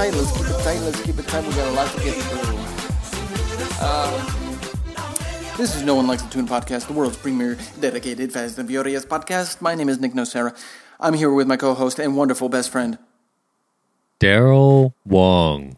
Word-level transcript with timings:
tight. 0.00 0.14
Let's 0.14 0.32
keep 0.32 0.46
it 0.46 0.62
tight. 0.64 0.80
Let's 0.80 1.02
keep 1.02 1.18
it 1.18 1.28
tight. 1.28 1.46
We 1.46 1.54
got 1.54 1.68
a 1.68 1.72
lot 1.72 1.90
to 1.90 2.00
get 2.02 2.14
through. 2.14 2.58
Uh, 3.82 5.56
this 5.58 5.76
is 5.76 5.82
No 5.82 5.94
One 5.94 6.06
Likes 6.06 6.22
the 6.22 6.30
Tuna 6.30 6.48
podcast, 6.48 6.86
the 6.86 6.94
world's 6.94 7.18
premier 7.18 7.58
dedicated 7.80 8.32
Fast 8.32 8.58
and 8.58 8.66
Furious 8.66 9.04
podcast. 9.04 9.60
My 9.60 9.74
name 9.74 9.90
is 9.90 10.00
Nick 10.00 10.14
Nocera. 10.14 10.56
I'm 10.98 11.12
here 11.12 11.30
with 11.30 11.46
my 11.46 11.58
co-host 11.58 11.98
and 11.98 12.16
wonderful 12.16 12.48
best 12.48 12.70
friend. 12.70 12.98
Daryl 14.18 14.94
Wong. 15.04 15.76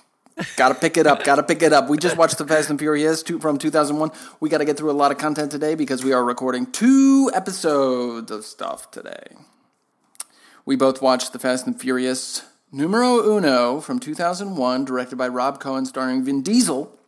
Gotta 0.56 0.74
pick 0.74 0.98
it 0.98 1.06
up. 1.06 1.24
Gotta 1.24 1.42
pick 1.42 1.62
it 1.62 1.72
up. 1.72 1.88
We 1.88 1.96
just 1.96 2.18
watched 2.18 2.36
the 2.36 2.46
Fast 2.46 2.68
and 2.68 2.78
Furious 2.78 3.22
two, 3.22 3.38
from 3.38 3.56
2001. 3.56 4.10
We 4.40 4.50
gotta 4.50 4.66
get 4.66 4.76
through 4.76 4.90
a 4.90 4.92
lot 4.92 5.12
of 5.12 5.18
content 5.18 5.50
today 5.50 5.76
because 5.76 6.04
we 6.04 6.12
are 6.12 6.22
recording 6.22 6.66
two 6.66 7.30
episodes 7.32 8.30
of 8.30 8.44
stuff 8.44 8.90
today. 8.90 9.28
We 10.66 10.76
both 10.76 11.00
watched 11.00 11.32
the 11.32 11.38
Fast 11.38 11.66
and 11.66 11.78
Furious 11.80 12.42
numero 12.72 13.36
uno 13.36 13.80
from 13.80 14.00
2001, 14.00 14.84
directed 14.84 15.16
by 15.16 15.28
Rob 15.28 15.60
Cohen, 15.60 15.84
starring 15.86 16.24
Vin 16.24 16.42
Diesel. 16.42 16.98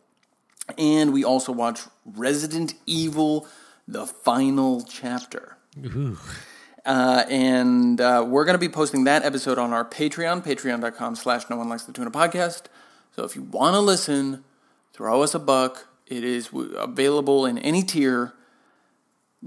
And 0.77 1.11
we 1.13 1.23
also 1.23 1.51
watch 1.51 1.81
Resident 2.05 2.73
Evil: 2.85 3.47
The 3.87 4.05
Final 4.07 4.83
Chapter. 4.83 5.57
Uh, 6.85 7.25
and 7.29 7.99
uh, 7.99 8.23
we're 8.27 8.45
going 8.45 8.53
to 8.53 8.59
be 8.59 8.69
posting 8.69 9.03
that 9.05 9.25
episode 9.25 9.57
on 9.57 9.73
our 9.73 9.83
Patreon, 9.83 10.43
patreon.com 10.43 11.15
slash 11.15 11.49
no 11.49 11.57
one 11.57 11.67
likes 11.67 11.83
the 11.83 11.91
tuna 11.91 12.11
podcast. 12.11 12.63
So 13.15 13.23
if 13.23 13.35
you 13.35 13.41
want 13.41 13.73
to 13.73 13.79
listen, 13.79 14.43
throw 14.93 15.21
us 15.23 15.33
a 15.33 15.39
buck. 15.39 15.87
It 16.05 16.23
is 16.23 16.47
w- 16.49 16.75
available 16.75 17.45
in 17.45 17.57
any 17.57 17.81
tier. 17.81 18.33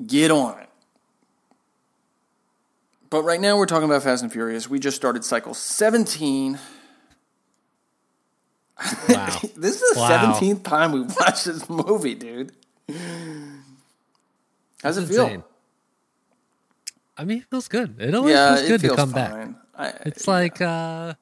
Get 0.07 0.31
on 0.31 0.59
it. 0.61 0.68
But 3.11 3.23
right 3.23 3.41
now 3.41 3.57
we're 3.57 3.67
talking 3.67 3.89
about 3.89 4.03
Fast 4.03 4.23
and 4.23 4.31
Furious. 4.33 4.69
We 4.69 4.79
just 4.79 4.97
started 4.97 5.25
cycle 5.25 5.55
17. 5.55 6.59
Wow. 9.09 9.39
This 9.57 9.81
is 9.83 9.95
the 9.95 10.01
Wow. 10.01 10.39
17th 10.39 10.63
time 10.63 10.93
we've 10.93 11.17
watched 11.17 11.47
this 11.47 11.69
movie, 11.69 12.15
dude. 12.15 12.53
How's 14.83 14.99
it 14.99 15.07
feel? 15.07 15.25
insane. 15.25 15.45
I 17.17 17.25
mean, 17.25 17.39
it 17.39 17.45
feels 17.51 17.67
good. 17.67 17.97
It 17.99 18.15
always 18.15 18.35
Yeah, 18.35 18.55
feels 18.57 18.69
good 18.69 18.81
feels 18.83 18.93
to 18.93 18.97
come 18.97 19.13
back. 19.13 19.49
I, 19.77 19.89
It's 20.07 20.29
like, 20.29 20.61
uh, 20.61 21.15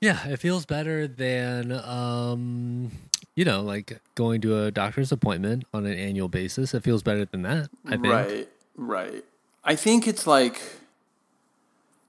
yeah, 0.00 0.26
it 0.26 0.38
feels 0.38 0.66
better 0.66 1.06
than, 1.06 1.70
um, 1.70 2.90
you 3.36 3.44
know, 3.44 3.62
like 3.62 4.00
going 4.16 4.40
to 4.40 4.64
a 4.64 4.70
doctor's 4.72 5.12
appointment 5.12 5.64
on 5.72 5.86
an 5.86 5.96
annual 5.96 6.28
basis. 6.28 6.74
It 6.74 6.82
feels 6.82 7.04
better 7.04 7.24
than 7.24 7.42
that. 7.42 7.68
I 7.86 7.90
think. 7.90 8.04
Right, 8.06 8.48
right. 8.76 9.24
I 9.64 9.76
think 9.76 10.06
it's 10.08 10.26
like, 10.26 10.60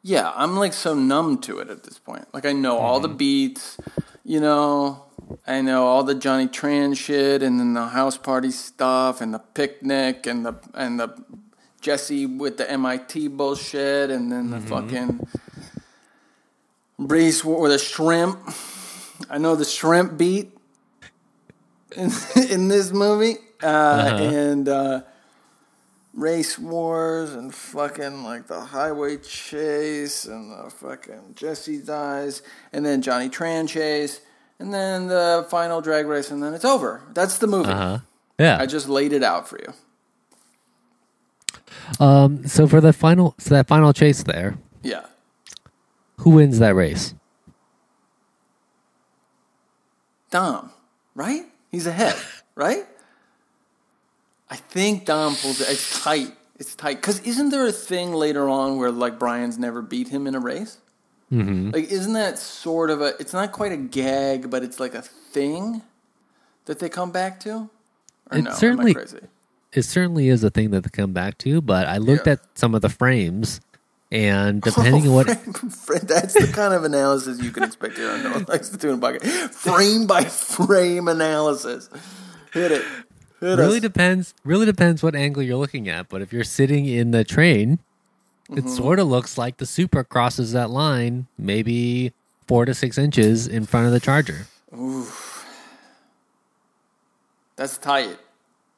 yeah, 0.02 0.32
I'm 0.36 0.56
like 0.58 0.74
so 0.74 0.94
numb 0.94 1.38
to 1.42 1.60
it 1.60 1.70
at 1.70 1.84
this 1.84 2.00
point. 2.00 2.26
Like 2.34 2.46
I 2.46 2.52
know 2.54 2.78
all 2.78 3.00
the 3.00 3.08
Mm-hmm. 3.10 3.18
beats, 3.18 3.78
you 4.26 4.40
know, 4.40 5.06
I 5.48 5.62
know 5.62 5.86
all 5.86 6.04
the 6.04 6.16
Johnny 6.16 6.48
Tran 6.48 6.98
shit, 6.98 7.44
and 7.44 7.60
then 7.60 7.74
the 7.74 7.88
house 7.88 8.18
party 8.18 8.52
stuff, 8.52 9.22
and 9.22 9.34
the 9.34 9.40
picnic, 9.40 10.26
and 10.28 10.46
the 10.46 10.56
and 10.74 11.00
the 11.00 11.16
Jesse 11.80 12.26
with 12.26 12.58
the 12.58 12.70
MIT 12.70 13.30
bullshit, 13.30 14.10
and 14.10 14.32
then 14.32 14.50
the 14.50 14.58
Mm-hmm. 14.58 14.68
fucking 14.68 15.28
war 17.46 17.62
with 17.62 17.72
a 17.72 17.80
shrimp. 17.80 18.40
I 19.30 19.38
know 19.38 19.56
the 19.56 19.66
shrimp 19.66 20.18
beat 20.18 20.52
in, 21.96 22.12
in 22.50 22.68
this 22.68 22.92
movie, 22.92 23.38
uh, 23.62 23.66
Uh-huh. 23.68 24.24
and. 24.24 24.68
Uh, 24.68 25.02
race 26.14 26.60
wars 26.60 27.34
and 27.34 27.54
fucking 27.54 28.24
like 28.24 28.46
the 28.48 28.60
highway 28.60 29.18
chase 29.18 30.26
and 30.26 30.52
the 30.52 30.70
fucking 30.70 31.34
Jesse 31.36 31.80
dies 31.80 32.42
and 32.72 32.86
then 32.86 33.02
Johnny 33.02 33.30
Tran 33.30 33.68
chase 33.68 34.22
and 34.60 34.72
then 34.74 35.08
the 35.08 35.46
final 35.50 35.82
drag 35.82 36.06
race 36.06 36.30
and 36.30 36.42
then 36.44 36.54
it's 36.54 36.66
over. 36.66 37.02
That's 37.14 37.40
the 37.40 37.48
movie. 37.48 37.72
Uh 37.72 37.76
huh. 37.76 37.98
Yeah. 38.40 38.58
I 38.60 38.66
just 38.68 38.88
laid 38.90 39.12
it 39.14 39.24
out 39.24 39.48
for 39.48 39.58
you. 39.60 39.74
um. 42.00 42.48
So 42.48 42.68
for 42.68 42.80
the 42.82 42.94
final, 42.94 43.34
so 43.40 43.56
that 43.56 43.68
final 43.68 43.92
chase 43.94 44.24
there, 44.24 44.58
Yeah. 44.84 45.06
who 46.18 46.32
wins 46.32 46.60
that 46.60 46.76
race? 46.76 47.14
Dom, 50.30 50.72
right? 51.16 51.44
He's 51.72 51.86
ahead, 51.88 52.16
right? 52.56 52.86
I 54.54 54.58
think 54.58 55.06
Dom 55.06 55.36
pulls 55.36 55.60
it. 55.62 55.68
It's 55.70 56.04
tight. 56.04 56.32
It's 56.60 56.76
tight. 56.76 56.98
Because 56.98 57.20
isn't 57.22 57.50
there 57.50 57.66
a 57.66 57.72
thing 57.72 58.14
later 58.14 58.48
on 58.48 58.78
where 58.78 58.92
like 58.92 59.18
Brian's 59.18 59.58
never 59.58 59.82
beat 59.82 60.10
him 60.10 60.28
in 60.28 60.36
a 60.36 60.40
race? 60.40 60.78
Mm-hmm. 61.32 61.72
Like, 61.72 61.86
isn't 61.92 62.14
that 62.14 62.38
sort 62.38 62.92
of 62.92 63.02
a? 63.02 63.20
It's 63.20 63.34
not 63.34 63.52
quite 63.52 63.72
a 63.72 63.78
gag, 63.78 64.52
but 64.52 64.62
it's 64.64 64.80
like 64.80 64.94
a 64.94 65.02
thing 65.02 65.82
that 66.66 66.78
they 66.78 66.88
come 66.90 67.12
back 67.12 67.40
to. 67.42 67.68
Or 68.32 68.38
It 68.38 68.44
no, 68.44 68.52
certainly- 68.54 68.92
am 68.92 68.98
I 68.98 69.02
crazy? 69.02 69.20
It 69.74 69.82
certainly 69.82 70.28
is 70.30 70.44
a 70.44 70.52
thing 70.52 70.70
that 70.70 70.84
they 70.84 70.90
come 70.92 71.14
back 71.14 71.40
to, 71.40 71.60
but 71.60 71.88
I 71.88 71.98
looked 71.98 72.28
Yeah. 72.28 72.34
at 72.34 72.42
some 72.54 72.76
of 72.76 72.84
the 72.84 72.90
frames, 72.90 73.60
and 74.12 74.62
depending 74.62 75.08
on 75.08 75.14
what 75.16 75.26
frame, 75.26 75.70
frame- 75.72 76.02
that's 76.06 76.36
the 76.36 76.46
kind 76.54 76.76
of 76.76 76.84
analysis 76.84 77.42
you 77.42 77.50
can 77.50 77.64
expect 77.64 77.98
here 77.98 78.12
on 78.12 78.22
No 78.22 78.34
One 78.34 78.46
Likes 78.48 78.70
to 78.70 78.78
Tune 78.78 79.00
Bucket. 79.00 79.24
Frame 79.24 80.06
by 80.06 80.26
frame 80.26 81.08
analysis. 81.08 81.90
Hit 82.54 82.72
it. 82.72 82.86
Really 83.44 83.80
depends 83.80 84.34
really 84.44 84.66
depends 84.66 85.04
what 85.04 85.16
angle 85.16 85.44
you're 85.44 85.58
looking 85.58 85.88
at 85.90 86.10
but 86.10 86.22
if 86.22 86.32
you're 86.34 86.44
sitting 86.44 86.86
in 86.86 87.12
the 87.12 87.24
train 87.24 87.80
Mm-hmm. 88.50 88.68
it 88.68 88.70
sort 88.70 89.00
of 89.00 89.08
looks 89.08 89.38
like 89.38 89.56
the 89.56 89.66
Supra 89.66 90.04
crosses 90.04 90.52
that 90.52 90.70
line 90.70 91.28
maybe 91.38 92.12
four 92.46 92.66
to 92.66 92.74
six 92.74 92.98
inches 92.98 93.48
in 93.48 93.66
front 93.66 93.86
of 93.88 93.94
the 93.94 94.02
charger 94.02 94.48
Ooh, 94.78 95.08
That's 97.56 97.78
tight. 97.78 98.18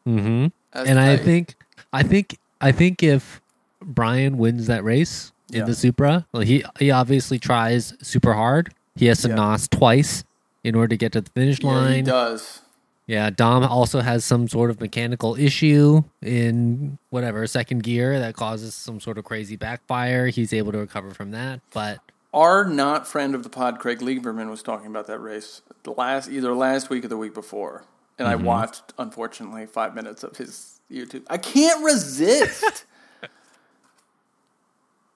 mm-hmm. 0.08 0.48
That's 0.72 0.90
and 0.90 1.00
i 1.00 1.18
think 1.18 1.56
i 1.94 2.04
think 2.04 2.38
i 2.62 2.72
think 2.72 3.02
if 3.02 3.42
brian 3.82 4.38
wins 4.38 4.68
that 4.68 4.84
race 4.84 5.32
Yeah. 5.50 5.62
in 5.62 5.66
the 5.68 5.74
supra 5.76 6.28
well 6.32 6.44
he 6.44 6.64
he 6.80 6.92
obviously 6.92 7.40
tries 7.40 7.94
super 8.02 8.34
hard 8.34 8.74
he 8.96 9.08
has 9.08 9.22
to 9.24 9.30
Yeah. 9.30 9.36
nos 9.36 9.68
twice 9.68 10.24
in 10.64 10.76
order 10.76 10.90
to 10.90 10.98
get 10.98 11.12
to 11.14 11.22
the 11.22 11.30
finish 11.32 11.60
Yeah, 11.64 11.70
he 11.70 11.76
line 11.76 12.04
does. 12.06 12.62
Yeah, 13.08 13.30
Dom 13.30 13.64
also 13.64 14.00
has 14.02 14.26
some 14.26 14.48
sort 14.48 14.72
of 14.72 14.80
mechanical 14.82 15.36
issue 15.36 16.02
in 16.24 16.98
whatever 17.12 17.46
second 17.46 17.84
gear 17.84 18.20
that 18.20 18.36
causes 18.36 18.74
some 18.74 19.00
sort 19.00 19.18
of 19.20 19.26
crazy 19.26 19.56
backfire. 19.56 20.28
He's 20.28 20.52
able 20.54 20.72
to 20.72 20.80
recover 20.80 21.12
from 21.14 21.30
that, 21.32 21.62
but 21.72 22.00
Our 22.34 22.66
not 22.66 23.08
friend 23.08 23.36
of 23.36 23.44
the 23.44 23.50
pod, 23.50 23.78
Craig 23.80 24.00
Lieberman, 24.00 24.50
was 24.50 24.64
talking 24.64 24.88
about 24.88 25.06
that 25.08 25.20
race 25.20 25.62
the 25.84 25.92
last 25.92 26.30
either 26.30 26.56
last 26.56 26.90
week 26.90 27.06
or 27.06 27.08
the 27.08 27.18
week 27.18 27.36
before, 27.36 27.86
and 28.18 28.28
Mm-hmm. 28.28 28.42
I 28.42 28.44
watched, 28.44 28.94
unfortunately, 28.98 29.68
five 29.68 29.94
minutes 29.94 30.24
of 30.24 30.38
his 30.38 30.80
YouTube. 30.92 31.24
I 31.30 31.38
can't 31.38 31.84
resist 31.84 32.86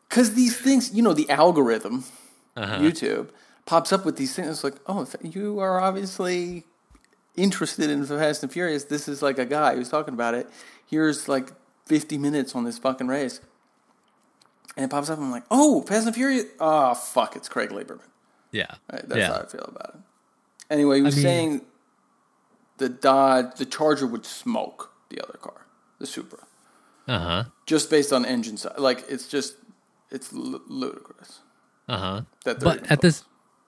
because 0.10 0.36
these 0.36 0.58
things, 0.58 0.94
you 0.94 1.02
know, 1.02 1.14
the 1.14 1.30
algorithm, 1.30 2.04
Uh-huh. 2.56 2.78
YouTube 2.80 3.30
pops 3.66 3.92
up 3.94 4.06
with 4.06 4.18
these 4.18 4.36
things. 4.36 4.48
It's 4.50 4.64
like, 4.64 4.76
oh, 4.86 5.08
you 5.24 5.60
are 5.60 5.80
obviously 5.82 6.66
interested 7.36 7.90
in 7.90 8.06
Fast 8.06 8.44
and 8.44 8.52
Furious. 8.52 8.84
This 8.86 9.08
is 9.08 9.22
like 9.22 9.38
a 9.40 9.46
guy 9.46 9.76
who's 9.76 9.90
talking 9.90 10.14
about 10.14 10.34
it. 10.34 10.50
Here's 10.86 11.28
like 11.28 11.52
50 11.88 12.18
minutes 12.18 12.56
on 12.56 12.64
this 12.64 12.78
fucking 12.78 13.08
race. 13.08 13.40
And 14.78 14.86
it 14.86 14.90
pops 14.92 15.10
up, 15.10 15.18
and 15.18 15.26
I'm 15.28 15.32
like, 15.32 15.44
oh, 15.52 15.82
Fast 15.84 16.06
and 16.06 16.16
Furious. 16.16 16.46
Oh, 16.60 16.94
fuck, 16.94 17.36
it's 17.36 17.50
Craig 17.50 17.70
Lieberman. 17.70 18.00
yeah, 18.52 18.66
Right, 18.92 19.08
that's 19.08 19.20
yeah, 19.20 19.28
how 19.34 19.40
I 19.42 19.46
feel 19.46 19.66
about 19.68 19.96
it. 19.96 20.02
Anyway, 20.70 20.98
he 20.98 21.02
was 21.02 21.16
mean- 21.16 21.24
saying 21.24 21.62
the 22.78 22.88
Dodge, 22.90 23.56
the 23.58 23.66
Charger 23.66 24.08
would 24.08 24.26
smoke 24.26 24.92
the 25.10 25.22
other 25.22 25.38
car, 25.42 25.66
the 26.00 26.06
Supra, 26.08 26.40
uh 27.08 27.20
huh, 27.20 27.44
just 27.66 27.90
based 27.90 28.14
on 28.14 28.24
engine 28.26 28.56
size. 28.58 28.76
Like, 28.78 29.04
it's 29.10 29.28
just, 29.28 29.56
it's 30.12 30.32
l- 30.32 30.62
ludicrous. 30.68 31.40
uh 31.90 31.98
huh. 31.98 32.22
But 32.46 32.90
at 32.92 33.02
this, 33.02 33.24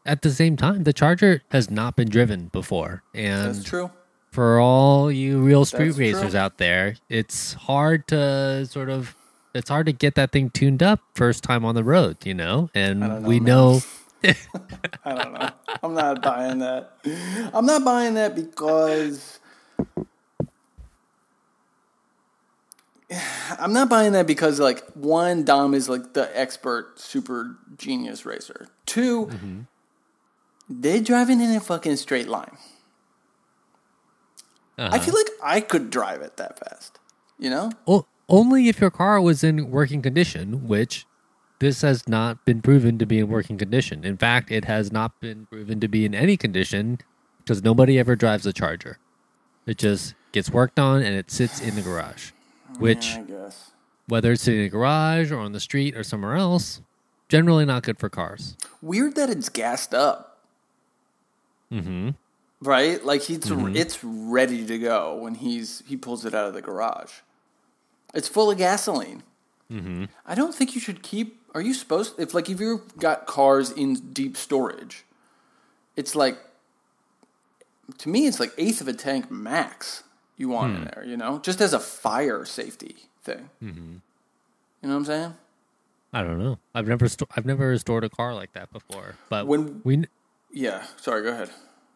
at 0.05 0.21
the 0.21 0.31
same 0.31 0.55
time, 0.57 0.83
the 0.83 0.93
Charger 0.93 1.43
has 1.51 1.69
not 1.69 1.95
been 1.95 2.09
driven 2.09 2.47
before, 2.47 3.03
and 3.13 3.55
That's 3.55 3.63
true. 3.63 3.91
for 4.31 4.59
all 4.59 5.11
you 5.11 5.39
real 5.41 5.65
street 5.65 5.85
That's 5.87 5.97
true. 5.97 6.05
racers 6.05 6.35
out 6.35 6.57
there, 6.57 6.95
it's 7.09 7.53
hard 7.53 8.07
to 8.07 8.65
sort 8.65 8.89
of. 8.89 9.15
It's 9.53 9.67
hard 9.69 9.85
to 9.87 9.91
get 9.91 10.15
that 10.15 10.31
thing 10.31 10.49
tuned 10.49 10.81
up 10.81 11.01
first 11.13 11.43
time 11.43 11.65
on 11.65 11.75
the 11.75 11.83
road, 11.83 12.25
you 12.25 12.33
know, 12.33 12.69
and 12.73 13.01
know, 13.01 13.19
we 13.19 13.41
man. 13.41 13.45
know 13.47 13.81
I 14.23 15.13
don't 15.13 15.33
know. 15.33 15.49
I'm 15.83 15.93
not 15.93 16.21
buying 16.21 16.59
that. 16.59 16.93
I'm 17.53 17.65
not 17.65 17.83
buying 17.83 18.13
that 18.13 18.35
because 18.35 19.39
I'm 23.59 23.73
not 23.73 23.89
buying 23.89 24.13
that 24.13 24.27
because 24.27 24.59
like 24.59 24.83
one, 24.93 25.43
Dom 25.43 25.73
is 25.73 25.89
like 25.89 26.13
the 26.13 26.29
expert 26.39 26.99
super 26.99 27.57
genius 27.77 28.25
racer. 28.25 28.67
2 28.85 29.25
mm-hmm. 29.25 29.61
They're 30.79 31.01
driving 31.01 31.41
in 31.41 31.51
a 31.55 31.59
fucking 31.59 31.97
straight 31.97 32.27
line. 32.27 32.57
I 34.77 34.83
Uh-huh. 34.85 34.99
feel 34.99 35.13
like 35.15 35.29
I 35.43 35.61
could 35.61 35.89
drive 35.89 36.21
it 36.21 36.37
that 36.37 36.57
fast. 36.59 36.99
You 37.37 37.49
know? 37.49 37.71
Well, 37.85 38.07
only 38.29 38.67
if 38.69 38.79
your 38.79 38.91
car 38.91 39.19
was 39.21 39.43
in 39.43 39.69
working 39.69 40.01
condition, 40.01 40.67
which 40.67 41.05
this 41.59 41.81
has 41.81 42.07
not 42.07 42.43
been 42.45 42.61
proven 42.61 42.97
to 42.97 43.05
be 43.05 43.19
in 43.19 43.27
working 43.27 43.57
condition. 43.57 44.03
In 44.03 44.17
fact, 44.17 44.51
it 44.51 44.65
has 44.65 44.91
not 44.91 45.19
been 45.19 45.45
proven 45.47 45.79
to 45.79 45.87
be 45.87 46.05
in 46.05 46.15
any 46.15 46.37
condition 46.37 46.99
because 47.39 47.63
nobody 47.63 47.99
ever 47.99 48.15
drives 48.15 48.45
a 48.45 48.53
Charger. 48.53 48.97
It 49.65 49.77
just 49.77 50.15
gets 50.31 50.49
worked 50.49 50.79
on 50.79 51.01
and 51.03 51.15
it 51.15 51.29
sits 51.29 51.59
in 51.61 51.75
the 51.75 51.81
garage, 51.81 52.31
which, 52.79 53.09
Yeah, 53.09 53.19
I 53.19 53.23
guess. 53.23 53.71
whether 54.07 54.31
it's 54.31 54.43
sitting 54.43 54.61
in 54.61 54.65
the 54.65 54.69
garage 54.69 55.31
or 55.31 55.37
on 55.39 55.51
the 55.51 55.59
street 55.59 55.95
or 55.95 56.03
somewhere 56.03 56.35
else, 56.35 56.81
generally 57.29 57.65
not 57.65 57.83
good 57.83 57.99
for 57.99 58.09
cars. 58.09 58.55
Weird 58.81 59.15
that 59.15 59.29
it's 59.29 59.49
gassed 59.49 59.93
up. 59.93 60.30
Mm-hmm. 61.71 62.09
Right? 62.61 63.03
Like 63.03 63.21
he's 63.23 63.49
it's 63.49 64.03
ready 64.03 64.65
to 64.65 64.77
go 64.77 65.15
when 65.15 65.35
he's 65.35 65.81
he 65.87 65.97
pulls 65.97 66.25
it 66.25 66.33
out 66.35 66.47
of 66.47 66.53
the 66.53 66.61
garage. 66.61 67.11
It's 68.13 68.27
full 68.27 68.51
of 68.51 68.57
gasoline. 68.57 69.23
Mm-hmm. 69.71 70.05
I 70.25 70.35
don't 70.35 70.53
think 70.53 70.75
you 70.75 70.81
should 70.81 71.01
keep. 71.01 71.39
Are 71.55 71.61
you 71.61 71.73
supposed 71.73 72.19
if 72.19 72.33
like 72.33 72.49
if 72.49 72.59
you've 72.59 72.97
got 72.97 73.25
cars 73.25 73.71
in 73.71 73.95
deep 74.11 74.37
storage, 74.37 75.05
it's 75.95 76.15
like 76.15 76.37
to 77.97 78.09
me 78.09 78.27
it's 78.27 78.39
like 78.39 78.53
eighth 78.57 78.81
of 78.81 78.87
a 78.87 78.93
tank 78.93 79.31
max 79.31 80.03
you 80.37 80.49
want 80.49 80.75
in 80.75 80.83
there. 80.85 81.03
You 81.05 81.17
know, 81.17 81.39
just 81.39 81.61
as 81.61 81.73
a 81.73 81.79
fire 81.79 82.45
safety 82.45 82.95
thing. 83.23 83.49
Mm-hmm. 83.63 83.95
You 84.81 84.89
know 84.89 84.89
what 84.89 84.95
I'm 84.95 85.05
saying? 85.05 85.33
I 86.13 86.23
don't 86.23 86.39
know. 86.39 86.57
I've 86.75 86.87
never 86.87 87.07
sto- 87.07 87.27
I've 87.35 87.45
never 87.45 87.77
stored 87.77 88.03
a 88.03 88.09
car 88.09 88.33
like 88.35 88.53
that 88.53 88.71
before. 88.73 89.15
But 89.29 89.47
When- 89.47 89.81
we 89.83 90.05
Yeah. 90.51 90.85
Sorry. 90.97 91.23
Go 91.23 91.29
ahead. 91.29 91.49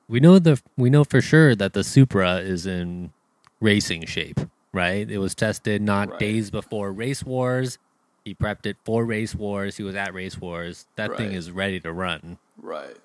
we 0.08 0.20
know 0.20 0.40
the 0.40 0.62
we 0.78 0.90
know 0.90 1.04
for 1.04 1.22
sure 1.22 1.56
that 1.56 1.74
the 1.74 1.84
Supra 1.84 2.38
is 2.38 2.66
in 2.66 3.12
racing 3.60 4.06
shape, 4.06 4.40
right? 4.72 5.10
It 5.10 5.18
was 5.18 5.34
tested 5.36 5.82
not 5.82 6.10
Right. 6.12 6.20
days 6.20 6.52
before 6.52 6.92
race 6.92 7.24
wars. 7.24 7.78
He 8.24 8.34
prepped 8.34 8.66
it 8.66 8.78
for 8.84 9.06
race 9.06 9.36
wars. 9.36 9.78
He 9.78 9.84
was 9.84 9.96
at 9.96 10.14
race 10.14 10.40
wars. 10.40 10.88
That 10.96 11.16
thing 11.16 11.34
is 11.34 11.52
ready 11.52 11.80
to 11.82 11.92
run. 11.92 12.38
Right. 12.58 12.98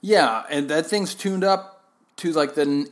Yeah, 0.00 0.44
and 0.48 0.68
that 0.70 0.86
thing's 0.86 1.14
tuned 1.14 1.44
up 1.44 1.84
to 2.16 2.32
like 2.32 2.54
the 2.54 2.88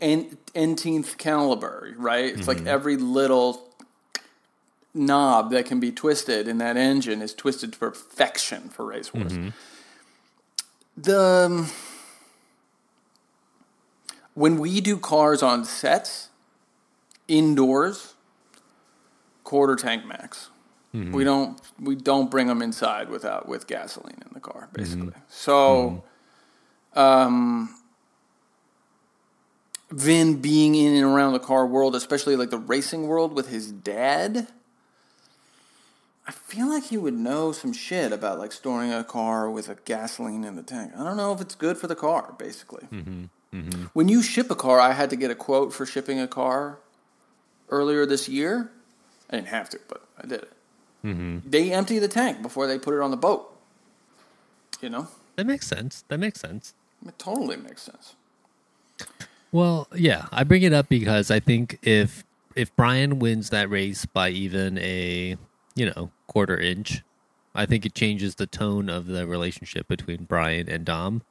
nth 0.54 1.18
caliber, 1.18 1.94
right? 1.96 2.36
It's 2.36 2.48
like 2.48 2.58
mm-hmm. 2.58 2.68
every 2.68 2.96
little 2.96 3.68
knob 4.94 5.50
that 5.50 5.66
can 5.66 5.80
be 5.80 5.92
twisted 5.92 6.48
in 6.48 6.58
that 6.58 6.76
engine 6.76 7.22
is 7.22 7.34
twisted 7.34 7.74
to 7.74 7.78
perfection 7.78 8.68
for 8.68 8.84
race 8.84 9.14
wars. 9.14 9.32
Mm-hmm. 9.32 9.48
The 11.00 11.20
um, 11.20 11.70
when 14.34 14.58
we 14.58 14.80
do 14.80 14.96
cars 14.98 15.42
on 15.42 15.64
sets 15.64 16.28
indoors, 17.28 18.14
quarter 19.44 19.76
tank 19.76 20.04
max. 20.04 20.50
We 21.12 21.22
don't 21.22 21.60
we 21.78 21.94
don't 21.94 22.30
bring 22.30 22.46
them 22.48 22.62
inside 22.62 23.10
without 23.10 23.46
with 23.48 23.66
gasoline 23.66 24.18
in 24.26 24.30
the 24.32 24.40
car, 24.40 24.68
basically. 24.72 25.12
So, 25.28 26.02
um, 26.94 27.74
Vin 29.90 30.40
being 30.40 30.74
in 30.74 30.94
and 30.94 31.04
around 31.04 31.32
the 31.34 31.38
car 31.38 31.66
world, 31.66 31.94
especially 31.94 32.36
like 32.36 32.50
the 32.50 32.58
racing 32.58 33.06
world 33.06 33.32
with 33.34 33.48
his 33.48 33.70
dad, 33.70 34.48
I 36.28 36.30
feel 36.30 36.68
like 36.68 36.84
he 36.84 36.98
would 36.98 37.14
know 37.14 37.52
some 37.52 37.72
shit 37.72 38.12
about 38.12 38.38
like 38.38 38.52
storing 38.52 38.92
a 38.92 39.02
car 39.02 39.50
with 39.50 39.70
a 39.70 39.76
gasoline 39.86 40.44
in 40.44 40.56
the 40.56 40.62
tank. 40.62 40.92
I 40.94 41.02
don't 41.02 41.16
know 41.16 41.32
if 41.32 41.40
it's 41.40 41.54
good 41.54 41.78
for 41.78 41.86
the 41.86 41.96
car, 41.96 42.34
basically. 42.38 42.84
Mm-hmm. 42.92 43.24
Mm-hmm. 43.54 43.84
When 43.94 44.08
you 44.08 44.22
ship 44.22 44.50
a 44.50 44.54
car, 44.54 44.78
I 44.78 44.92
had 44.92 45.08
to 45.08 45.16
get 45.16 45.30
a 45.30 45.34
quote 45.34 45.72
for 45.72 45.86
shipping 45.86 46.20
a 46.20 46.28
car 46.28 46.80
earlier 47.70 48.04
this 48.04 48.28
year. 48.28 48.70
I 49.30 49.36
didn't 49.36 49.48
have 49.48 49.70
to, 49.70 49.80
but 49.88 50.02
I 50.22 50.26
did 50.26 50.42
it. 50.42 50.52
Mm-hmm. 51.02 51.48
They 51.48 51.72
empty 51.72 51.98
the 51.98 52.08
tank 52.08 52.42
before 52.42 52.66
they 52.66 52.78
put 52.78 52.92
it 52.94 53.00
on 53.00 53.10
the 53.10 53.16
boat. 53.16 53.54
You 54.82 54.90
know, 54.90 55.08
That 55.36 55.46
makes 55.46 55.66
sense. 55.66 56.04
That 56.08 56.18
makes 56.18 56.40
sense. 56.40 56.74
it 57.06 57.18
totally 57.18 57.56
makes 57.56 57.82
sense. 57.82 58.14
Well, 59.50 59.88
yeah, 59.94 60.26
I 60.30 60.44
bring 60.44 60.62
it 60.62 60.74
up 60.74 60.90
because 60.90 61.30
I 61.30 61.40
think 61.40 61.78
if 61.82 62.22
if 62.54 62.74
Brian 62.76 63.18
wins 63.18 63.48
that 63.48 63.70
race 63.70 64.04
by 64.04 64.28
even 64.28 64.76
a 64.78 65.36
you 65.74 65.86
know 65.86 66.10
quarter 66.28 66.56
inch, 66.56 67.02
I 67.54 67.66
think 67.66 67.84
it 67.84 67.94
changes 67.94 68.36
the 68.36 68.46
tone 68.46 68.88
of 68.88 69.06
the 69.06 69.26
relationship 69.26 69.88
between 69.88 70.24
Brian 70.24 70.68
and 70.68 70.84
Dom. 70.84 71.22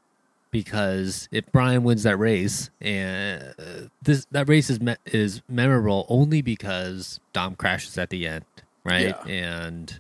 Because 0.52 1.28
if 1.32 1.46
Brian 1.52 1.84
wins 1.84 2.04
that 2.04 2.18
race, 2.18 2.70
and 2.82 3.54
uh, 3.60 3.64
this 4.02 4.26
that 4.32 4.48
race 4.50 4.70
is 4.70 4.80
me- 4.82 4.96
is 5.06 5.42
memorable 5.48 6.06
only 6.10 6.42
because 6.42 7.20
Dom 7.34 7.56
crashes 7.56 7.98
at 7.98 8.10
the 8.10 8.26
end, 8.28 8.46
right? 8.86 9.16
Yeah. 9.26 9.28
And 9.28 10.00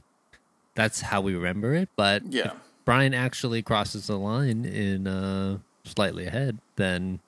that's 0.74 1.02
how 1.02 1.20
we 1.22 1.36
remember 1.36 1.74
it. 1.76 1.90
But 1.96 2.24
Yeah. 2.32 2.54
Brian 2.86 3.14
actually 3.14 3.62
crosses 3.62 4.08
the 4.08 4.18
line 4.18 4.64
in 4.64 5.06
uh, 5.06 5.58
slightly 5.84 6.26
ahead, 6.26 6.58
then 6.78 7.20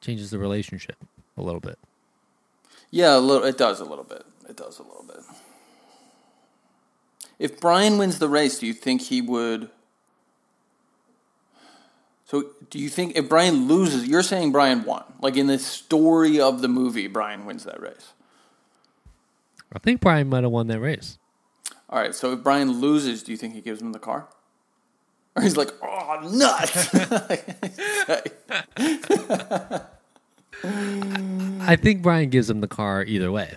changes 0.00 0.30
the 0.30 0.38
relationship 0.40 0.96
a 1.36 1.42
little 1.42 1.60
bit. 1.60 1.78
Yeah, 2.90 3.16
a 3.16 3.20
little. 3.20 3.46
It 3.46 3.56
does 3.56 3.78
a 3.78 3.84
little 3.84 4.04
bit. 4.04 4.24
It 4.48 4.56
does 4.56 4.80
a 4.80 4.82
little 4.82 5.04
bit. 5.06 5.20
If 7.38 7.60
Brian 7.60 7.98
wins 7.98 8.18
the 8.18 8.28
race, 8.28 8.58
do 8.58 8.66
you 8.66 8.72
think 8.72 9.02
he 9.02 9.20
would? 9.20 9.70
So, 12.24 12.50
do 12.70 12.78
you 12.78 12.88
think 12.88 13.16
if 13.16 13.28
Brian 13.28 13.68
loses, 13.68 14.06
you're 14.06 14.22
saying 14.22 14.52
Brian 14.52 14.84
won? 14.84 15.04
Like 15.20 15.36
in 15.36 15.46
the 15.46 15.58
story 15.58 16.40
of 16.40 16.60
the 16.60 16.68
movie, 16.68 17.06
Brian 17.06 17.46
wins 17.46 17.64
that 17.64 17.80
race. 17.80 18.12
I 19.72 19.78
think 19.78 20.00
Brian 20.00 20.28
might 20.28 20.42
have 20.42 20.52
won 20.52 20.66
that 20.68 20.80
race. 20.80 21.18
All 21.88 22.00
right. 22.00 22.14
So 22.14 22.32
if 22.32 22.42
Brian 22.42 22.80
loses, 22.80 23.22
do 23.22 23.32
you 23.32 23.38
think 23.38 23.54
he 23.54 23.60
gives 23.60 23.80
him 23.80 23.92
the 23.92 23.98
car? 23.98 24.28
Or 25.36 25.42
he's 25.42 25.56
like, 25.56 25.70
oh, 25.82 26.30
nuts. 26.32 26.94
I 31.68 31.76
think 31.76 32.02
Brian 32.02 32.30
gives 32.30 32.48
him 32.48 32.60
the 32.60 32.68
car 32.68 33.04
either 33.04 33.30
way. 33.30 33.54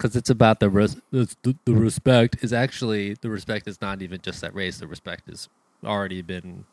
Because 0.00 0.16
it's 0.16 0.30
about 0.30 0.60
the, 0.60 0.70
res- 0.70 0.96
the 1.10 1.28
the 1.66 1.74
respect 1.74 2.42
is 2.42 2.54
actually 2.54 3.18
the 3.20 3.28
respect 3.28 3.68
is 3.68 3.82
not 3.82 4.00
even 4.00 4.18
just 4.22 4.40
that 4.40 4.54
race. 4.54 4.78
The 4.78 4.86
respect 4.86 5.28
has 5.28 5.50
already 5.84 6.22
been 6.22 6.64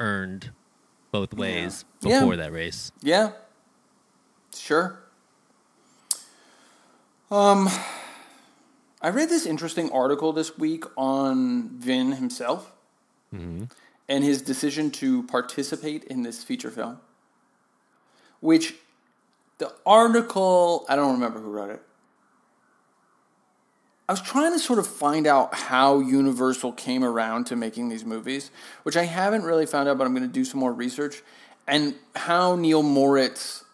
earned 0.00 0.50
both 1.12 1.32
ways 1.32 1.84
Yeah. 2.00 2.18
before 2.18 2.34
that 2.34 2.50
race. 2.52 2.90
Yeah. 3.02 3.30
Sure. 4.52 4.98
Um 7.30 7.68
I 9.00 9.10
read 9.10 9.28
this 9.28 9.46
interesting 9.46 9.88
article 9.92 10.32
this 10.32 10.58
week 10.58 10.82
on 10.96 11.68
Vin 11.78 12.12
himself 12.12 12.72
and 13.30 13.68
his 14.24 14.42
decision 14.42 14.90
to 14.90 15.22
participate 15.22 16.02
in 16.04 16.24
this 16.24 16.42
feature 16.42 16.72
film. 16.72 16.98
Which 18.40 18.74
the 19.58 19.72
article, 19.86 20.84
I 20.88 20.96
don't 20.96 21.12
remember 21.12 21.38
who 21.38 21.48
wrote 21.50 21.70
it. 21.70 21.82
I 24.12 24.14
was 24.14 24.20
trying 24.20 24.52
to 24.52 24.58
sort 24.58 24.78
of 24.78 24.86
find 24.86 25.26
out 25.26 25.54
how 25.54 26.00
Universal 26.00 26.72
came 26.72 27.02
around 27.02 27.46
to 27.46 27.56
making 27.56 27.88
these 27.88 28.04
movies, 28.04 28.50
which 28.82 28.94
I 28.94 29.04
haven't 29.04 29.42
really 29.42 29.64
found 29.64 29.88
out, 29.88 29.96
but 29.96 30.06
I'm 30.06 30.12
going 30.12 30.28
to 30.28 30.28
do 30.28 30.44
some 30.44 30.60
more 30.60 30.70
research, 30.70 31.22
and 31.66 31.94
how 32.14 32.54
Neil 32.54 32.82
Moritz 32.82 33.64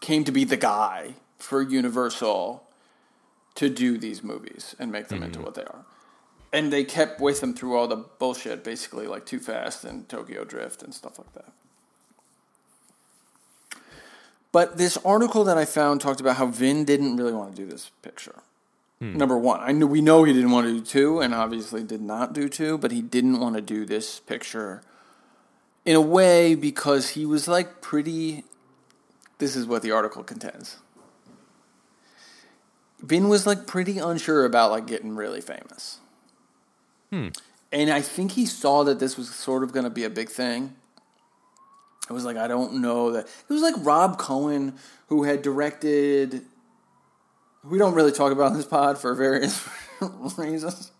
came 0.00 0.24
to 0.24 0.32
be 0.32 0.42
the 0.42 0.56
guy 0.56 1.14
for 1.38 1.62
Universal 1.62 2.64
to 3.54 3.68
do 3.68 3.98
these 3.98 4.24
movies 4.24 4.74
and 4.80 4.90
make 4.90 5.06
them 5.06 5.22
into 5.22 5.38
mm-hmm. 5.38 5.44
what 5.44 5.54
they 5.54 5.62
are. 5.62 5.84
And 6.52 6.72
they 6.72 6.82
kept 6.82 7.20
with 7.20 7.40
him 7.40 7.54
through 7.54 7.76
all 7.76 7.86
the 7.86 8.04
bullshit, 8.18 8.64
basically, 8.64 9.06
like 9.06 9.24
Too 9.24 9.38
Fast 9.38 9.84
and 9.84 10.08
Tokyo 10.08 10.42
Drift 10.42 10.82
and 10.82 10.92
stuff 10.92 11.20
like 11.20 11.32
that. 11.34 11.52
But 14.50 14.76
this 14.76 14.96
article 15.04 15.44
that 15.44 15.56
I 15.56 15.66
found 15.66 16.00
talked 16.00 16.20
about 16.20 16.34
how 16.34 16.46
Vin 16.46 16.84
didn't 16.84 17.16
really 17.16 17.32
want 17.32 17.54
to 17.54 17.62
do 17.62 17.70
this 17.70 17.92
picture. 18.02 18.42
Hmm. 19.02 19.16
Number 19.16 19.36
one, 19.36 19.58
I 19.60 19.72
knew 19.72 19.88
we 19.88 20.00
know 20.00 20.22
he 20.22 20.32
didn't 20.32 20.52
want 20.52 20.68
to 20.68 20.74
do 20.74 20.80
two, 20.80 21.18
and 21.18 21.34
obviously 21.34 21.82
did 21.82 22.00
not 22.00 22.32
do 22.32 22.48
two, 22.48 22.78
but 22.78 22.92
he 22.92 23.02
didn't 23.02 23.40
want 23.40 23.56
to 23.56 23.60
do 23.60 23.84
this 23.84 24.20
picture 24.20 24.80
in 25.84 25.96
a 25.96 26.00
way 26.00 26.54
because 26.54 27.08
he 27.08 27.26
was 27.26 27.48
like 27.48 27.80
pretty. 27.80 28.44
This 29.38 29.56
is 29.56 29.66
what 29.66 29.82
the 29.82 29.90
article 29.90 30.22
contends. 30.22 30.76
Vin 33.00 33.28
was 33.28 33.44
like 33.44 33.66
pretty 33.66 33.98
unsure 33.98 34.44
about 34.44 34.70
like 34.70 34.86
getting 34.86 35.16
really 35.16 35.40
famous, 35.40 35.98
hmm. 37.10 37.30
and 37.72 37.90
I 37.90 38.02
think 38.02 38.30
he 38.30 38.46
saw 38.46 38.84
that 38.84 39.00
this 39.00 39.16
was 39.16 39.34
sort 39.34 39.64
of 39.64 39.72
going 39.72 39.82
to 39.82 39.90
be 39.90 40.04
a 40.04 40.10
big 40.10 40.28
thing. 40.28 40.76
It 42.08 42.12
was 42.12 42.24
like 42.24 42.36
I 42.36 42.46
don't 42.46 42.74
know 42.74 43.10
that 43.10 43.26
it 43.26 43.52
was 43.52 43.62
like 43.62 43.74
Rob 43.78 44.16
Cohen 44.16 44.74
who 45.08 45.24
had 45.24 45.42
directed. 45.42 46.44
We 47.64 47.78
don't 47.78 47.94
really 47.94 48.12
talk 48.12 48.32
about 48.32 48.54
this 48.54 48.64
pod 48.66 48.98
for 48.98 49.14
various 49.14 49.68
reasons, 50.36 50.90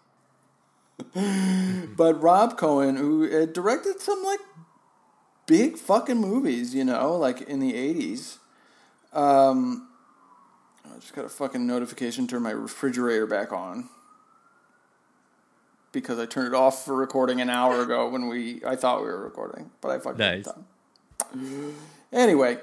but 1.15 2.23
Rob 2.23 2.57
Cohen 2.57 2.97
who 2.97 3.23
had 3.23 3.53
directed 3.53 4.01
some 4.01 4.23
like 4.23 4.39
big 5.47 5.77
fucking 5.77 6.19
movies, 6.19 6.75
you 6.75 6.85
know, 6.85 7.17
like 7.17 7.43
in 7.43 7.59
the 7.61 7.75
eighties. 7.75 8.39
Um, 9.13 9.89
I 10.85 10.99
just 11.01 11.15
got 11.15 11.25
a 11.25 11.29
fucking 11.29 11.67
notification. 11.67 12.27
Turn 12.29 12.43
my 12.43 12.51
refrigerator 12.53 13.27
back 13.27 13.53
on 13.53 13.89
because 15.91 16.19
I 16.19 16.27
turned 16.27 16.49
it 16.49 16.55
off 16.55 16.85
for 16.85 16.95
recording 16.95 17.41
an 17.41 17.51
hour 17.51 17.83
ago 17.83 18.09
when 18.09 18.29
we 18.29 18.63
I 18.65 18.77
thought 18.77 19.01
we 19.03 19.09
were 19.09 19.23
recording, 19.25 19.71
but 19.81 19.91
I 19.91 19.99
fucked 19.99 20.19
Nice. 20.19 20.47
up. 20.47 20.61
Anyway, 22.13 22.59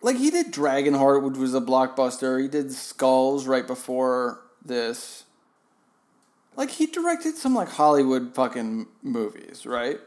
like 0.00 0.16
he 0.16 0.30
did 0.30 0.52
Dragonheart, 0.52 1.22
which 1.22 1.36
was 1.36 1.54
a 1.54 1.60
blockbuster. 1.60 2.40
He 2.40 2.48
did 2.48 2.72
Skulls 2.72 3.46
right 3.46 3.66
before 3.66 4.40
this. 4.64 5.24
Like 6.56 6.70
he 6.70 6.86
directed 6.86 7.36
some 7.36 7.54
like 7.54 7.68
Hollywood 7.68 8.34
fucking 8.34 8.86
movies, 9.02 9.64
right? 9.64 10.00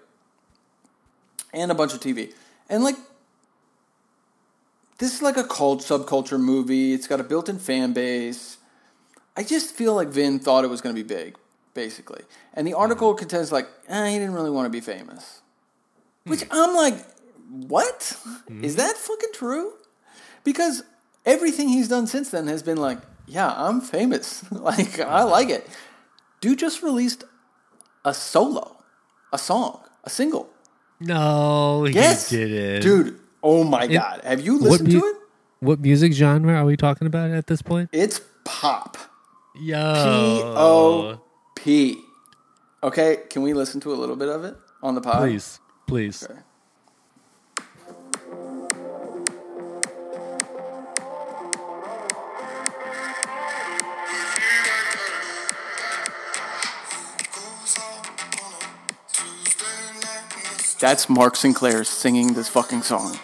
And 1.54 1.72
a 1.72 1.76
bunch 1.76 1.94
of 1.94 2.00
TV. 2.00 2.34
And 2.70 2.84
like 2.84 2.96
this 5.02 5.16
is 5.16 5.22
like 5.22 5.36
a 5.36 5.44
cult 5.44 5.82
subculture 5.82 6.40
movie. 6.40 6.94
It's 6.94 7.08
got 7.08 7.20
a 7.20 7.24
built-in 7.24 7.58
fan 7.58 7.92
base. 7.92 8.58
I 9.36 9.44
just 9.44 9.74
feel 9.74 9.96
like 9.96 10.10
Vin 10.10 10.38
thought 10.38 10.64
it 10.64 10.68
was 10.68 10.80
going 10.80 10.96
to 10.96 11.04
be 11.04 11.08
big, 11.08 11.38
basically. 11.74 12.22
And 12.54 12.68
the 12.68 12.76
article 12.76 13.10
mm-hmm. 13.10 13.18
contends 13.18 13.52
like, 13.52 13.68
eh, 13.88 14.12
he 14.12 14.20
didn't 14.20 14.34
really 14.34 14.52
want 14.52 14.68
to 14.68 14.70
be 14.70 14.80
famous. 14.80 15.42
Hmm. 16.24 16.30
Which 16.30 16.44
I'm 16.52 16.76
like, 16.76 17.04
what? 17.50 18.16
Hmm. 18.48 18.64
Is 18.64 18.76
that 18.76 18.96
fucking 18.96 19.32
true? 19.34 19.74
Because 20.44 20.84
everything 21.26 21.70
he's 21.70 21.88
done 21.88 22.08
since 22.08 22.30
then 22.30 22.48
has 22.48 22.64
been 22.64 22.78
like, 22.78 23.00
yeah, 23.28 23.54
I'm 23.56 23.82
famous. 23.82 24.50
like, 24.52 25.00
I 25.00 25.04
uh-huh. 25.04 25.28
like 25.30 25.50
it. 25.50 25.68
Dude 26.42 26.60
just 26.60 26.82
released 26.82 27.24
a 28.04 28.14
solo, 28.14 28.84
a 29.32 29.38
song, 29.38 29.82
a 30.04 30.10
single. 30.10 30.50
No, 31.00 31.84
he 31.86 31.94
Yes, 31.94 32.30
didn't. 32.30 32.82
dude. 32.82 33.20
Oh 33.44 33.64
my 33.64 33.88
god, 33.88 34.22
have 34.24 34.42
you 34.42 34.60
listened 34.60 34.94
mu- 34.94 35.00
to 35.00 35.06
it? 35.06 35.16
What 35.60 35.80
music 35.80 36.14
genre 36.14 36.54
are 36.56 36.66
we 36.66 36.78
talking 36.78 37.08
about 37.08 37.32
at 37.32 37.48
this 37.48 37.62
point? 37.62 37.90
It's 37.92 38.22
pop. 38.46 38.98
Yo, 39.56 39.78
O 40.56 41.22
P. 41.56 42.00
Okay, 42.84 43.18
can 43.30 43.42
we 43.42 43.54
listen 43.54 43.80
to 43.82 43.94
a 43.94 43.96
little 43.96 44.16
bit 44.16 44.30
of 44.30 44.44
it 44.44 44.56
on 44.82 44.96
the 44.96 45.02
pod? 45.02 45.20
please, 45.20 45.60
please. 45.88 46.24
Okay. 46.24 46.40
That's 60.82 61.08
Mark 61.08 61.36
Sinclair 61.36 61.84
singing 61.84 62.34
this 62.34 62.50
fucking 62.50 62.82
song. 62.82 63.20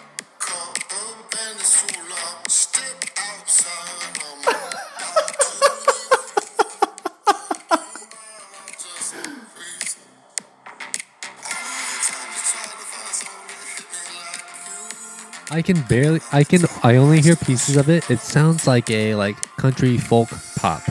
I 15.50 15.62
can 15.62 15.82
barely. 15.88 16.20
I 16.30 16.44
can. 16.44 16.60
I 16.84 16.94
only 16.94 17.20
hear 17.20 17.34
pieces 17.34 17.76
of 17.76 17.90
it. 17.90 18.08
It 18.08 18.20
sounds 18.20 18.68
like 18.68 18.88
a 18.88 19.16
like 19.16 19.34
country 19.56 19.98
folk 19.98 20.28
pop. 20.54 20.82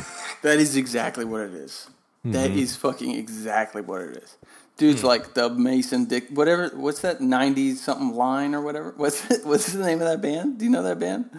That 0.41 0.59
is 0.59 0.75
exactly 0.75 1.23
what 1.23 1.39
it 1.39 1.53
is. 1.53 1.89
That 2.25 2.49
mm-hmm. 2.49 2.59
is 2.59 2.75
fucking 2.75 3.15
exactly 3.15 3.81
what 3.81 4.01
it 4.01 4.17
is. 4.17 4.35
Dude's 4.77 5.03
like 5.03 5.33
the 5.33 5.49
Mason 5.49 6.05
Dick, 6.05 6.29
whatever. 6.29 6.69
What's 6.69 7.01
that 7.01 7.19
'90s 7.19 7.77
something 7.77 8.13
line 8.13 8.53
or 8.53 8.61
whatever? 8.61 8.93
What's 8.97 9.29
it, 9.31 9.45
what's 9.45 9.73
the 9.73 9.83
name 9.83 10.01
of 10.01 10.07
that 10.07 10.21
band? 10.21 10.59
Do 10.59 10.65
you 10.65 10.71
know 10.71 10.83
that 10.83 10.99
band? 10.99 11.29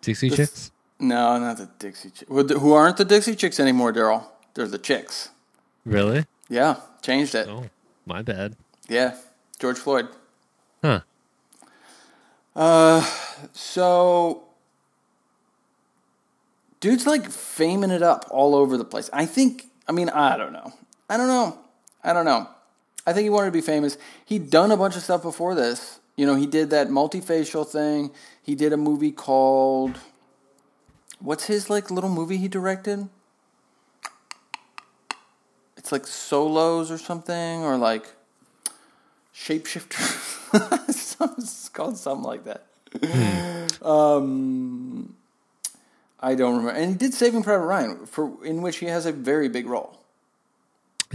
Dixie 0.00 0.30
Chicks. 0.30 0.70
No, 1.00 1.38
not 1.38 1.56
the 1.58 1.68
Dixie 1.78 2.10
Chicks. 2.10 2.30
Who 2.30 2.72
aren't 2.72 2.96
the 2.96 3.04
Dixie 3.04 3.34
Chicks 3.34 3.58
anymore, 3.58 3.92
Daryl? 3.92 4.24
They're 4.54 4.68
the 4.68 4.78
Chicks. 4.78 5.30
Really? 5.84 6.24
Yeah, 6.48 6.76
changed 7.02 7.34
it. 7.34 7.48
Oh, 7.48 7.68
my 8.06 8.22
bad. 8.22 8.56
Yeah, 8.88 9.16
George 9.58 9.78
Floyd. 9.78 10.08
Huh. 10.82 11.00
Uh, 12.54 13.00
So, 13.54 14.44
dude's 16.80 17.06
like 17.06 17.24
faming 17.28 17.90
it 17.90 18.02
up 18.02 18.26
all 18.30 18.54
over 18.54 18.76
the 18.76 18.84
place. 18.84 19.08
I 19.12 19.26
think, 19.26 19.64
I 19.88 19.92
mean, 19.92 20.08
I 20.08 20.36
don't 20.36 20.52
know. 20.52 20.72
I 21.08 21.16
don't 21.16 21.28
know. 21.28 21.58
I 22.04 22.12
don't 22.12 22.24
know. 22.24 22.48
I 23.06 23.12
think 23.12 23.24
he 23.24 23.30
wanted 23.30 23.46
to 23.46 23.52
be 23.52 23.60
famous. 23.60 23.98
He'd 24.24 24.50
done 24.50 24.70
a 24.70 24.76
bunch 24.76 24.96
of 24.96 25.02
stuff 25.02 25.22
before 25.22 25.54
this. 25.54 26.00
You 26.16 26.26
know, 26.26 26.36
he 26.36 26.46
did 26.46 26.70
that 26.70 26.88
multifacial 26.88 27.66
thing. 27.66 28.10
He 28.42 28.54
did 28.54 28.72
a 28.72 28.76
movie 28.76 29.12
called, 29.12 29.98
what's 31.18 31.46
his 31.46 31.70
like 31.70 31.90
little 31.90 32.10
movie 32.10 32.36
he 32.36 32.48
directed? 32.48 33.08
It's 35.76 35.90
like 35.90 36.06
Solos 36.06 36.90
or 36.90 36.98
something, 36.98 37.64
or 37.64 37.76
like 37.76 38.06
Shapeshifter. 39.34 40.88
it's 40.88 41.68
called 41.70 41.96
something 41.96 42.24
like 42.24 42.44
that. 42.44 42.66
Um, 43.82 45.16
I 46.20 46.34
don't 46.34 46.58
remember. 46.58 46.78
And 46.78 46.90
he 46.92 46.96
did 46.96 47.14
Saving 47.14 47.42
Private 47.42 47.64
Ryan, 47.64 48.06
for 48.06 48.44
in 48.44 48.62
which 48.62 48.76
he 48.76 48.86
has 48.86 49.06
a 49.06 49.12
very 49.12 49.48
big 49.48 49.66
role. 49.66 49.98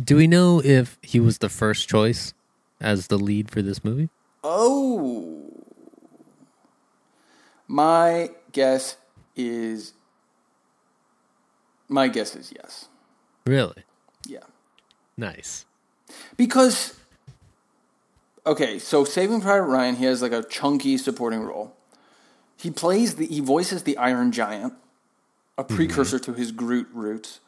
Do 0.03 0.15
we 0.15 0.27
know 0.27 0.61
if 0.63 0.97
he 1.01 1.19
was 1.19 1.39
the 1.39 1.49
first 1.49 1.89
choice 1.89 2.33
as 2.79 3.07
the 3.07 3.17
lead 3.17 3.49
for 3.49 3.61
this 3.61 3.83
movie? 3.83 4.09
Oh, 4.43 5.51
my 7.67 8.31
guess 8.51 8.97
is. 9.35 9.93
My 11.89 12.07
guess 12.07 12.35
is 12.35 12.53
yes. 12.55 12.89
Really? 13.45 13.83
Yeah. 14.27 14.43
Nice. 15.17 15.65
Because 16.35 16.99
okay, 18.45 18.77
so 18.77 19.03
Saving 19.03 19.41
Private 19.41 19.65
Ryan, 19.67 19.95
he 19.95 20.05
has 20.05 20.21
like 20.21 20.31
a 20.31 20.43
chunky 20.43 20.97
supporting 20.97 21.41
role. 21.41 21.75
He 22.55 22.69
plays 22.71 23.15
the 23.15 23.25
he 23.25 23.39
voices 23.39 23.83
the 23.83 23.97
Iron 23.97 24.31
Giant, 24.31 24.73
a 25.57 25.63
mm-hmm. 25.63 25.75
precursor 25.75 26.19
to 26.19 26.33
his 26.33 26.51
Groot 26.51 26.87
roots. 26.93 27.39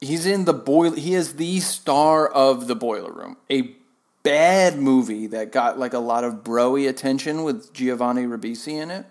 He's 0.00 0.26
in 0.26 0.44
the 0.44 0.52
boil. 0.54 0.92
He 0.92 1.14
is 1.14 1.34
the 1.34 1.60
star 1.60 2.28
of 2.28 2.68
the 2.68 2.76
Boiler 2.76 3.12
Room, 3.12 3.36
a 3.50 3.74
bad 4.22 4.78
movie 4.78 5.26
that 5.28 5.52
got 5.52 5.78
like 5.78 5.92
a 5.92 5.98
lot 5.98 6.24
of 6.24 6.44
broy 6.44 6.88
attention 6.88 7.42
with 7.42 7.72
Giovanni 7.72 8.22
Ribisi 8.22 8.80
in 8.80 8.90
it. 8.90 9.06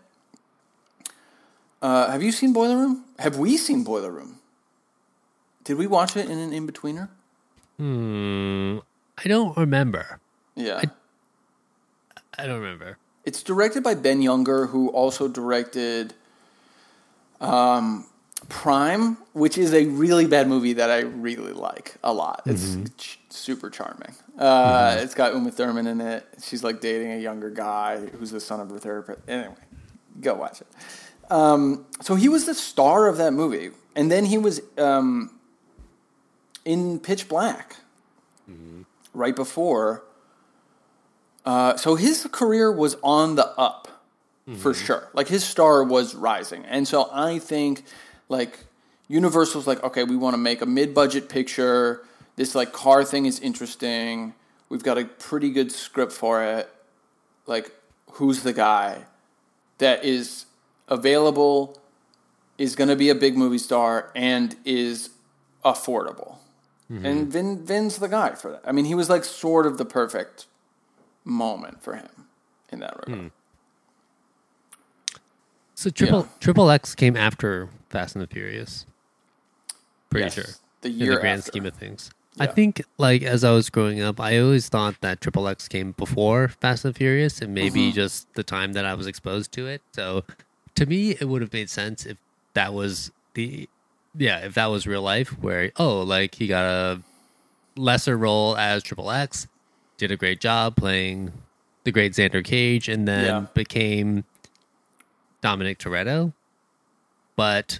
Uh, 1.82 2.10
have 2.10 2.24
you 2.24 2.32
seen 2.32 2.53
Boiler 2.53 2.77
Room? 2.77 3.03
Have 3.20 3.38
we 3.38 3.58
seen 3.58 3.84
Boiler 3.84 4.12
Room? 4.12 4.39
Did 5.63 5.77
we 5.77 5.88
watch 5.88 6.15
it 6.15 6.29
in 6.29 6.38
an 6.38 6.53
in 6.53 6.65
betweener? 6.65 7.10
Hmm. 7.77 8.79
I 9.17 9.27
don't 9.27 9.56
remember. 9.58 10.20
Yeah. 10.56 10.82
I 12.38 12.46
don't 12.46 12.62
remember. 12.62 12.98
It's 13.25 13.44
directed 13.44 13.84
by 13.84 13.96
Ben 13.96 14.22
Younger, 14.22 14.67
who 14.67 14.89
also 14.89 15.27
directed 15.27 16.13
um, 17.41 18.06
Prime, 18.50 19.18
which 19.34 19.58
is 19.58 19.74
a 19.74 19.86
really 19.86 20.25
bad 20.25 20.48
movie 20.48 20.74
that 20.74 20.89
I 20.89 21.00
really 21.01 21.51
like 21.54 21.96
a 22.04 22.13
lot. 22.13 22.44
It's 22.46 22.77
ch- 22.98 23.20
super 23.30 23.70
charming. 23.70 24.16
Uh, 24.38 24.98
It's 25.01 25.13
got 25.13 25.34
Uma 25.34 25.51
Thurman 25.51 25.86
in 25.88 26.00
it. 26.01 26.25
She's 26.42 26.63
like 26.63 26.80
dating 26.80 27.12
a 27.12 27.18
younger 27.18 27.50
guy 27.50 27.98
who's 28.06 28.32
the 28.32 28.39
son 28.39 28.60
of 28.62 28.70
her 28.70 28.80
therapist. 28.80 29.20
Anyway, 29.27 29.56
go 30.22 30.36
watch 30.36 30.62
it. 30.62 30.68
Um, 31.30 31.86
so 32.01 32.16
he 32.16 32.30
was 32.30 32.46
the 32.46 32.54
star 32.54 33.08
of 33.08 33.18
that 33.18 33.34
movie, 33.34 33.72
and 33.96 34.10
then 34.10 34.24
he 34.25 34.38
was 34.38 34.62
um, 34.77 35.30
in 36.63 37.00
Pitch 37.00 37.27
Black 37.27 37.75
right 39.13 39.36
before. 39.36 40.04
Uh, 41.46 41.75
so 41.75 41.96
his 41.96 42.27
career 42.32 42.72
was 42.72 42.96
on 43.04 43.36
the 43.36 43.48
up 43.60 43.88
for 44.58 44.74
sure. 44.74 45.10
Like 45.13 45.27
his 45.27 45.44
star 45.44 45.84
was 45.84 46.16
rising, 46.16 46.63
and 46.66 46.88
so 46.88 47.10
I 47.12 47.39
think 47.39 47.84
like 48.29 48.60
Universal's 49.07 49.67
like, 49.67 49.84
okay, 49.84 50.03
we 50.03 50.15
want 50.15 50.34
to 50.34 50.38
make 50.38 50.62
a 50.62 50.65
mid-budget 50.65 51.29
picture. 51.29 52.03
This 52.36 52.55
like 52.55 52.72
car 52.74 53.03
thing 53.03 53.25
is 53.25 53.39
interesting. 53.39 54.34
We've 54.69 54.84
got 54.84 54.98
a 54.98 55.05
pretty 55.05 55.50
good 55.50 55.72
script 55.72 56.12
for 56.12 56.43
it. 56.43 56.69
Like, 57.46 57.72
who's 58.12 58.43
the 58.43 58.53
guy 58.53 59.05
that 59.77 60.03
is 60.03 60.46
available, 60.88 61.77
is 62.57 62.75
going 62.75 62.89
to 62.89 62.96
be 62.96 63.10
a 63.10 63.15
big 63.15 63.38
movie 63.38 63.57
star, 63.57 64.12
and 64.15 64.55
is 64.65 65.12
affordable? 65.63 66.38
Mm-hmm. 66.91 67.05
And 67.05 67.27
Vin 67.31 67.65
Vin's 67.65 67.98
the 67.98 68.07
guy 68.07 68.36
for 68.36 68.51
that. 68.51 68.62
I 68.65 68.72
mean, 68.72 68.86
he 68.86 68.96
was 68.96 69.10
like 69.10 69.24
sort 69.24 69.65
of 69.65 69.77
the 69.77 69.86
perfect 69.86 70.48
moment 71.24 71.84
for 71.84 71.96
him 71.96 72.10
in 72.72 72.79
that 72.79 72.98
regard. 72.98 73.19
Hmm. 73.19 73.27
So 75.77 75.91
triple 75.91 76.22
Yeah. 76.22 76.27
triple 76.39 76.72
X 76.72 76.96
came 76.96 77.15
after 77.15 77.69
Fast 77.91 78.15
and 78.15 78.24
the 78.24 78.27
Furious. 78.27 78.86
Pretty 80.10 80.25
Yes, 80.25 80.34
sure. 80.34 80.46
the 80.81 80.89
in 80.89 81.00
the 81.00 81.05
grand 81.17 81.39
after. 81.39 81.51
scheme 81.51 81.65
of 81.67 81.75
things. 81.75 82.10
I 82.39 82.48
think 82.48 82.81
like 82.98 83.22
as 83.22 83.43
I 83.43 83.51
was 83.51 83.69
growing 83.69 84.01
up, 84.01 84.19
I 84.19 84.39
always 84.39 84.69
thought 84.69 84.96
that 85.01 85.22
Triple 85.22 85.48
X 85.48 85.67
came 85.67 85.91
before 85.93 86.48
Fast 86.48 86.84
and 86.86 86.96
Furious, 86.96 87.41
and 87.41 87.53
maybe 87.53 87.89
Mm-hmm. 87.89 87.96
just 87.96 88.31
the 88.34 88.43
time 88.43 88.74
that 88.74 88.86
I 88.86 88.96
was 88.96 89.05
exposed 89.07 89.51
to 89.53 89.67
it. 89.67 89.81
So 89.93 90.24
to 90.75 90.86
me, 90.88 91.12
it 91.12 91.25
would 91.25 91.41
have 91.43 91.53
made 91.53 91.69
sense 91.69 92.05
if 92.07 92.17
that 92.55 92.74
was 92.74 93.12
the 93.36 93.69
yeah, 94.17 94.39
if 94.39 94.55
that 94.55 94.67
was 94.67 94.88
real 94.88 95.03
life, 95.03 95.29
where 95.41 95.72
oh, 95.77 96.01
like 96.01 96.34
he 96.36 96.48
got 96.48 96.65
a 96.65 97.01
lesser 97.75 98.17
role 98.17 98.57
as 98.57 98.81
Triple 98.81 99.12
X, 99.12 99.48
did 99.98 100.12
a 100.12 100.15
great 100.17 100.39
job 100.41 100.75
playing 100.75 101.31
the 101.84 101.91
great 101.91 102.13
Xander 102.13 102.43
Cage, 102.43 102.89
and 102.89 103.07
then 103.07 103.25
Yeah. 103.25 103.46
became 103.53 104.24
Dominic 105.41 105.77
Toretto. 105.79 106.34
But 107.36 107.79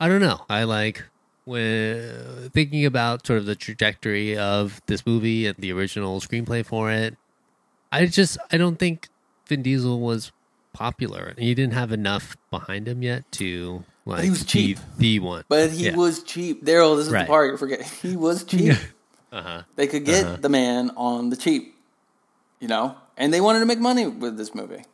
I 0.00 0.08
don't 0.08 0.20
know. 0.20 0.44
I 0.48 0.64
like 0.64 1.04
when 1.44 2.50
thinking 2.52 2.84
about 2.84 3.26
sort 3.26 3.38
of 3.38 3.46
the 3.46 3.54
trajectory 3.54 4.36
of 4.36 4.80
this 4.86 5.06
movie 5.06 5.46
and 5.46 5.56
the 5.58 5.72
original 5.72 6.20
screenplay 6.20 6.64
for 6.66 6.90
it. 6.90 7.16
I 7.92 8.06
just 8.06 8.36
I 8.50 8.56
don't 8.56 8.78
think 8.78 9.08
Vin 9.48 9.62
Diesel 9.62 10.00
was 10.00 10.32
popular. 10.72 11.34
He 11.38 11.54
didn't 11.54 11.74
have 11.74 11.92
enough 11.92 12.36
behind 12.50 12.88
him 12.88 13.02
yet 13.02 13.30
to 13.32 13.84
like 14.04 14.24
he 14.24 14.30
was 14.30 14.44
cheap. 14.44 14.78
the 14.98 15.20
one. 15.20 15.44
But 15.48 15.70
he 15.70 15.86
Yeah. 15.86 15.96
was 15.96 16.22
cheap. 16.22 16.64
Daryl, 16.64 16.96
this 16.96 17.06
is 17.06 17.12
Right. 17.12 17.22
the 17.22 17.26
part 17.28 17.52
you 17.52 17.56
forget. 17.56 17.82
He 17.82 18.16
was 18.16 18.44
cheap. 18.44 18.74
Uh-huh. 19.32 19.62
They 19.74 19.86
could 19.88 20.04
get 20.04 20.24
Uh-huh. 20.24 20.36
the 20.40 20.48
man 20.48 20.90
on 20.96 21.30
the 21.30 21.36
cheap, 21.36 21.74
you 22.60 22.68
know, 22.68 22.96
and 23.16 23.34
they 23.34 23.40
wanted 23.40 23.58
to 23.58 23.66
make 23.66 23.80
money 23.80 24.06
with 24.06 24.38
this 24.38 24.54
movie. 24.54 24.84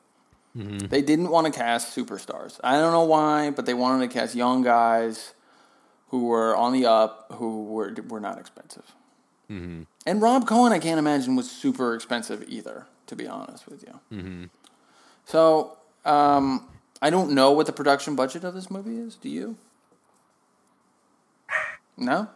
Mm-hmm. 0.56 0.88
They 0.88 1.00
didn't 1.02 1.30
want 1.30 1.46
to 1.46 1.52
cast 1.52 1.96
superstars. 1.96 2.60
I 2.62 2.72
don't 2.78 2.92
know 2.92 3.04
why, 3.04 3.50
but 3.50 3.64
they 3.66 3.74
wanted 3.74 4.08
to 4.08 4.12
cast 4.12 4.34
young 4.34 4.62
guys 4.62 5.32
who 6.08 6.26
were 6.26 6.54
on 6.56 6.72
the 6.74 6.84
up, 6.86 7.26
who 7.36 7.64
were 7.64 7.94
were 8.08 8.20
not 8.20 8.38
expensive. 8.38 8.92
Mm-hmm. 9.50 9.82
And 10.06 10.20
Rob 10.22 10.46
Cohen, 10.46 10.72
I 10.72 10.78
can't 10.78 10.98
imagine 10.98 11.36
was 11.36 11.50
super 11.50 11.94
expensive 11.94 12.44
either. 12.48 12.86
To 13.06 13.16
be 13.16 13.26
honest 13.26 13.66
with 13.66 13.82
you, 13.82 14.00
Mm-hmm. 14.16 14.44
so 15.26 15.76
um, 16.06 16.66
I 17.02 17.10
don't 17.10 17.32
know 17.32 17.50
what 17.50 17.66
the 17.66 17.72
production 17.72 18.14
budget 18.16 18.42
of 18.44 18.54
this 18.54 18.70
movie 18.70 18.96
is. 18.96 19.16
Do 19.16 19.28
you? 19.28 19.56
No. 21.96 22.28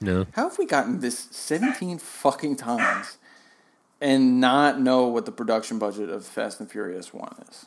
No. 0.00 0.26
How 0.32 0.48
have 0.48 0.58
we 0.58 0.66
gotten 0.66 1.00
this 1.00 1.28
17 1.32 1.98
fucking 1.98 2.56
times 2.56 3.18
and 4.02 4.40
not 4.40 4.80
know 4.80 5.06
what 5.06 5.26
the 5.26 5.32
production 5.32 5.78
budget 5.78 6.10
of 6.10 6.26
Fast 6.26 6.58
and 6.58 6.68
Furious 6.68 7.14
1 7.14 7.44
is? 7.48 7.66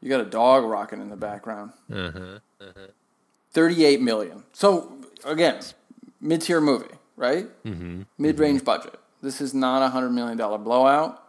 You 0.00 0.08
got 0.08 0.20
a 0.20 0.24
dog 0.24 0.64
rocking 0.64 1.02
in 1.02 1.10
the 1.10 1.16
background. 1.16 1.72
Uh-huh. 1.92 2.38
38 3.52 4.00
million. 4.00 4.42
So, 4.52 4.96
again, 5.24 5.60
mid 6.20 6.40
tier 6.40 6.62
movie, 6.62 6.94
right? 7.16 7.46
Mm-hmm. 7.64 8.02
Mid 8.18 8.38
range 8.38 8.64
budget. 8.64 8.98
This 9.22 9.40
is 9.40 9.52
not 9.52 9.82
a 9.82 9.94
$100 9.94 10.10
million 10.12 10.36
blowout. 10.36 11.22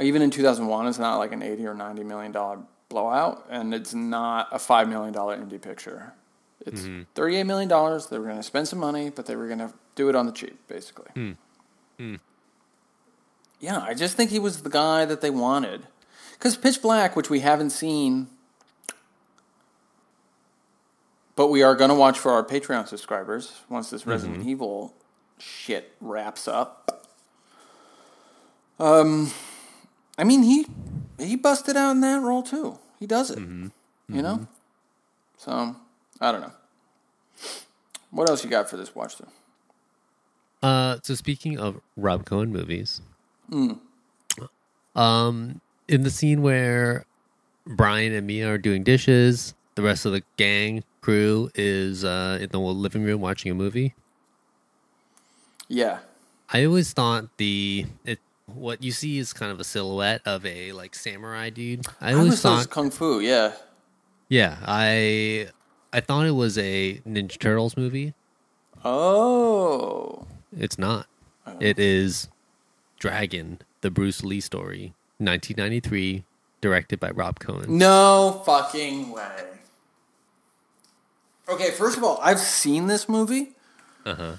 Even 0.00 0.20
in 0.22 0.30
2001, 0.30 0.86
it's 0.88 0.98
not 0.98 1.18
like 1.18 1.32
an 1.32 1.42
80 1.42 1.66
or 1.66 1.74
$90 1.74 2.04
million 2.04 2.66
blowout, 2.88 3.46
and 3.50 3.72
it's 3.72 3.94
not 3.94 4.48
a 4.52 4.58
$5 4.58 4.88
million 4.88 5.14
indie 5.14 5.60
picture. 5.60 6.12
It's 6.66 6.82
$38 6.82 7.46
million. 7.46 7.68
They 7.68 8.18
were 8.18 8.24
going 8.24 8.36
to 8.36 8.42
spend 8.42 8.68
some 8.68 8.80
money, 8.80 9.10
but 9.10 9.26
they 9.26 9.36
were 9.36 9.46
going 9.46 9.60
to 9.60 9.72
do 9.98 10.08
it 10.08 10.14
on 10.14 10.26
the 10.26 10.32
cheap, 10.32 10.56
basically. 10.68 11.10
Hmm. 11.12 11.32
Hmm. 11.98 12.14
Yeah, 13.60 13.80
I 13.80 13.94
just 13.94 14.16
think 14.16 14.30
he 14.30 14.38
was 14.38 14.62
the 14.62 14.70
guy 14.70 15.04
that 15.04 15.20
they 15.20 15.30
wanted. 15.30 15.86
Because 16.32 16.56
Pitch 16.56 16.80
Black, 16.80 17.16
which 17.16 17.28
we 17.28 17.40
haven't 17.40 17.70
seen, 17.70 18.28
but 21.34 21.48
we 21.48 21.62
are 21.64 21.74
going 21.74 21.90
to 21.90 21.96
watch 21.96 22.16
for 22.16 22.30
our 22.30 22.44
Patreon 22.44 22.86
subscribers 22.86 23.60
once 23.68 23.90
this 23.90 24.06
Resident 24.06 24.40
mm-hmm. 24.40 24.50
Evil 24.50 24.94
shit 25.38 25.92
wraps 26.00 26.46
up. 26.46 27.06
Um, 28.78 29.32
I 30.16 30.22
mean 30.22 30.44
he 30.44 30.66
he 31.18 31.34
busted 31.34 31.76
out 31.76 31.90
in 31.90 32.00
that 32.02 32.20
role 32.20 32.44
too. 32.44 32.78
He 33.00 33.08
does 33.08 33.32
it, 33.32 33.38
mm-hmm. 33.38 33.66
you 34.14 34.22
know. 34.22 34.36
Mm-hmm. 34.36 34.44
So 35.38 35.76
I 36.20 36.30
don't 36.30 36.42
know. 36.42 36.52
What 38.12 38.30
else 38.30 38.44
you 38.44 38.50
got 38.50 38.70
for 38.70 38.76
this 38.76 38.94
watch 38.94 39.16
through? 39.16 39.26
Uh, 40.62 40.98
so 41.02 41.14
speaking 41.14 41.58
of 41.58 41.80
Rob 41.96 42.24
Cohen 42.24 42.52
movies, 42.52 43.00
Hmm. 43.48 43.74
um, 44.96 45.60
in 45.86 46.02
the 46.02 46.10
scene 46.10 46.42
where 46.42 47.04
Brian 47.66 48.12
and 48.12 48.26
Mia 48.26 48.50
are 48.52 48.58
doing 48.58 48.82
dishes, 48.82 49.54
the 49.76 49.82
rest 49.82 50.04
of 50.04 50.12
the 50.12 50.22
gang 50.36 50.82
crew 51.00 51.50
is 51.54 52.04
uh, 52.04 52.38
in 52.40 52.48
the 52.50 52.58
living 52.58 53.04
room 53.04 53.20
watching 53.20 53.50
a 53.50 53.54
movie. 53.54 53.94
Yeah, 55.68 55.98
I 56.50 56.64
always 56.64 56.92
thought 56.92 57.36
the 57.36 57.86
it 58.04 58.18
what 58.46 58.82
you 58.82 58.90
see 58.90 59.18
is 59.18 59.32
kind 59.34 59.52
of 59.52 59.60
a 59.60 59.64
silhouette 59.64 60.22
of 60.26 60.44
a 60.46 60.72
like 60.72 60.94
samurai 60.94 61.50
dude. 61.50 61.86
I 62.00 62.10
I 62.10 62.14
always 62.14 62.24
always 62.24 62.40
thought 62.40 62.48
it 62.48 62.56
was 62.56 62.66
thought, 62.66 62.70
kung 62.70 62.90
fu. 62.90 63.20
Yeah, 63.20 63.52
yeah, 64.28 64.56
I 64.66 65.48
I 65.92 66.00
thought 66.00 66.26
it 66.26 66.32
was 66.34 66.56
a 66.58 67.00
Ninja 67.06 67.38
Turtles 67.38 67.76
movie. 67.76 68.14
Oh, 68.84 70.26
It's 70.56 70.78
not. 70.78 71.06
It 71.60 71.78
is 71.78 72.28
Dragon, 72.98 73.60
the 73.80 73.90
Bruce 73.90 74.22
Lee 74.22 74.40
story, 74.40 74.94
1993, 75.18 76.24
directed 76.60 77.00
by 77.00 77.10
Rob 77.10 77.38
Cohen. 77.40 77.78
no 77.78 78.42
fucking 78.44 79.10
way. 79.10 79.44
Okay, 81.48 81.70
first 81.70 81.96
of 81.96 82.04
all, 82.04 82.18
I've 82.22 82.38
seen 82.38 82.86
this 82.86 83.08
movie. 83.08 83.52
Uh 84.04 84.14
huh. 84.14 84.32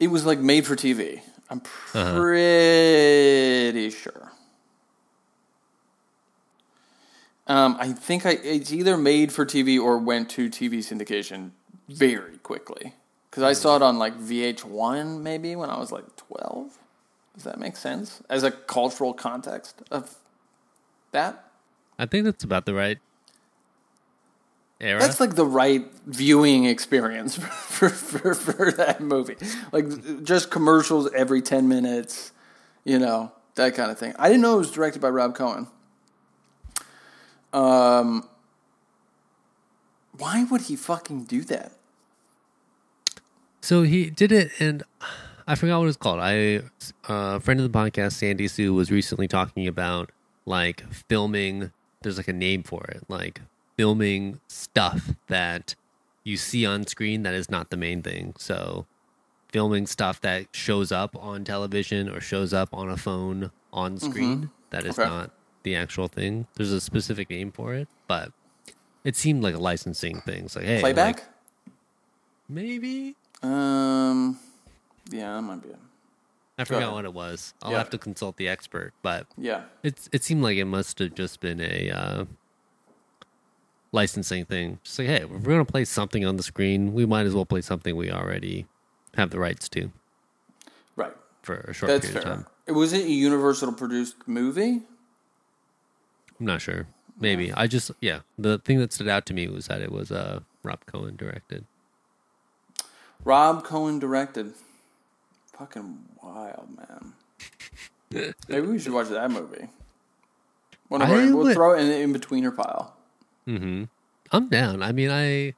It 0.00 0.08
was 0.08 0.26
like 0.26 0.40
made 0.40 0.66
for 0.66 0.74
TV. 0.76 1.20
I'm 1.48 1.62
Uh-huh. 1.94 2.20
pretty 2.20 3.90
sure. 3.90 4.32
Um, 7.46 7.76
I 7.80 7.92
think 7.92 8.26
I, 8.26 8.30
it's 8.42 8.72
either 8.72 8.96
made 8.96 9.32
for 9.32 9.44
TV 9.44 9.80
or 9.80 9.98
went 9.98 10.30
to 10.30 10.48
TV 10.48 10.78
syndication 10.78 11.50
very 11.88 12.38
quickly. 12.38 12.94
Because 13.30 13.44
I 13.44 13.52
saw 13.52 13.76
it 13.76 13.82
on 13.82 13.98
like 13.98 14.18
VH1 14.18 15.20
maybe 15.20 15.54
when 15.54 15.70
I 15.70 15.78
was 15.78 15.92
like 15.92 16.16
12. 16.16 16.78
Does 17.34 17.44
that 17.44 17.58
make 17.58 17.76
sense? 17.76 18.22
As 18.28 18.42
a 18.42 18.50
cultural 18.50 19.14
context 19.14 19.82
of 19.90 20.16
that? 21.12 21.50
I 21.98 22.06
think 22.06 22.24
that's 22.24 22.42
about 22.42 22.66
the 22.66 22.74
right 22.74 22.98
era. 24.80 24.98
That's 24.98 25.20
like 25.20 25.36
the 25.36 25.46
right 25.46 25.86
viewing 26.06 26.64
experience 26.64 27.36
for, 27.36 27.88
for, 27.88 28.34
for, 28.34 28.34
for 28.34 28.72
that 28.72 29.00
movie. 29.00 29.36
Like 29.70 30.24
just 30.24 30.50
commercials 30.50 31.12
every 31.14 31.40
10 31.42 31.68
minutes, 31.68 32.32
you 32.84 32.98
know, 32.98 33.32
that 33.54 33.74
kind 33.74 33.90
of 33.90 33.98
thing. 33.98 34.14
I 34.18 34.28
didn't 34.28 34.42
know 34.42 34.54
it 34.54 34.58
was 34.58 34.70
directed 34.70 35.00
by 35.00 35.10
Rob 35.10 35.34
Cohen. 35.34 35.68
Um, 37.52 38.28
why 40.16 40.44
would 40.44 40.62
he 40.62 40.76
fucking 40.76 41.24
do 41.24 41.42
that? 41.44 41.72
So 43.70 43.82
he 43.82 44.10
did 44.10 44.32
it, 44.32 44.50
and 44.58 44.82
I 45.46 45.54
forgot 45.54 45.78
what 45.78 45.86
it's 45.86 45.96
called. 45.96 46.18
I 46.18 46.56
uh, 47.08 47.38
a 47.38 47.40
friend 47.40 47.60
of 47.60 47.70
the 47.70 47.78
podcast, 47.78 48.14
Sandy 48.14 48.48
Sue, 48.48 48.74
was 48.74 48.90
recently 48.90 49.28
talking 49.28 49.68
about 49.68 50.10
like 50.44 50.82
filming. 51.08 51.70
There's 52.02 52.16
like 52.16 52.26
a 52.26 52.32
name 52.32 52.64
for 52.64 52.82
it, 52.88 53.04
like 53.08 53.40
filming 53.78 54.40
stuff 54.48 55.10
that 55.28 55.76
you 56.24 56.36
see 56.36 56.66
on 56.66 56.84
screen 56.84 57.22
that 57.22 57.32
is 57.32 57.48
not 57.48 57.70
the 57.70 57.76
main 57.76 58.02
thing. 58.02 58.34
So 58.38 58.86
filming 59.52 59.86
stuff 59.86 60.20
that 60.22 60.48
shows 60.52 60.90
up 60.90 61.14
on 61.14 61.44
television 61.44 62.08
or 62.08 62.20
shows 62.20 62.52
up 62.52 62.70
on 62.72 62.90
a 62.90 62.96
phone 62.96 63.52
on 63.72 63.98
screen 63.98 64.50
that 64.70 64.84
is 64.84 64.98
Okay. 64.98 65.08
not 65.08 65.30
the 65.62 65.76
actual 65.76 66.08
thing. 66.08 66.48
There's 66.56 66.72
a 66.72 66.80
specific 66.80 67.30
name 67.30 67.52
for 67.52 67.72
it, 67.74 67.86
but 68.08 68.32
it 69.04 69.14
seemed 69.14 69.44
like 69.44 69.54
a 69.54 69.58
licensing 69.60 70.22
thing. 70.22 70.46
It's 70.46 70.56
like, 70.56 70.64
hey, 70.64 70.80
Playback? 70.80 71.18
like, 71.18 71.24
maybe 72.48 73.14
um, 73.42 74.38
yeah, 75.10 75.34
that 75.34 75.42
might 75.42 75.62
be 75.62 75.70
it. 75.70 75.76
I 76.58 76.64
forgot 76.64 76.82
ahead. 76.82 76.92
what 76.94 77.04
it 77.06 77.14
was. 77.14 77.54
I'll 77.62 77.72
Yeah. 77.72 77.78
have 77.78 77.90
to 77.90 77.98
consult 77.98 78.36
the 78.36 78.48
expert, 78.48 78.92
but 79.02 79.26
Yeah. 79.38 79.62
it's 79.82 80.08
it 80.12 80.22
seemed 80.22 80.42
like 80.42 80.58
it 80.58 80.66
must 80.66 80.98
have 80.98 81.14
just 81.14 81.40
been 81.40 81.60
a 81.60 81.90
uh, 81.90 82.24
licensing 83.92 84.44
thing. 84.44 84.78
Just 84.84 84.98
like, 84.98 85.08
hey, 85.08 85.22
if 85.22 85.30
we're 85.30 85.38
gonna 85.40 85.64
play 85.64 85.84
something 85.84 86.24
on 86.24 86.36
the 86.36 86.42
screen, 86.42 86.92
we 86.92 87.06
might 87.06 87.26
as 87.26 87.34
well 87.34 87.46
play 87.46 87.60
something 87.62 87.96
we 87.96 88.10
already 88.10 88.66
have 89.16 89.30
the 89.30 89.38
rights 89.40 89.68
to 89.70 89.90
Right. 90.96 91.16
for 91.42 91.56
a 91.56 91.72
short 91.72 91.88
That's 91.88 92.06
period 92.06 92.22
fair. 92.24 92.32
of 92.32 92.38
time. 92.66 92.74
Was 92.76 92.92
it 92.92 93.06
a 93.06 93.10
Universal 93.10 93.72
produced 93.72 94.16
movie? 94.28 94.82
I'm 96.38 96.46
not 96.46 96.60
sure. 96.60 96.86
Maybe 97.18 97.52
I 97.52 97.66
just 97.66 97.90
yeah. 98.00 98.20
The 98.38 98.58
thing 98.58 98.78
that 98.78 98.92
stood 98.92 99.08
out 99.08 99.26
to 99.26 99.34
me 99.34 99.48
was 99.48 99.66
that 99.66 99.80
it 99.82 99.90
was 99.92 100.12
uh, 100.12 100.40
Rob 100.62 100.84
Cohen 100.86 101.16
directed. 101.16 101.64
Rob 103.24 103.64
Cohen 103.64 103.98
directed. 103.98 104.52
Fucking 105.58 105.98
wild, 106.22 106.68
man. 106.76 107.12
Maybe 108.48 108.66
we 108.66 108.78
should 108.78 108.92
watch 108.92 109.08
that 109.08 109.30
movie. 109.30 109.68
One 110.88 111.02
of 111.02 111.08
I 111.08 111.12
our, 111.12 111.18
we'll 111.26 111.36
would- 111.44 111.54
throw 111.54 111.74
it 111.76 111.82
in 111.82 111.88
the 111.88 111.98
in 112.00 112.14
betweener 112.14 112.54
pile. 112.54 112.96
Mm-hmm. 113.46 113.84
I'm 114.32 114.48
down. 114.48 114.82
I 114.82 114.92
mean, 114.92 115.10
I 115.10 115.54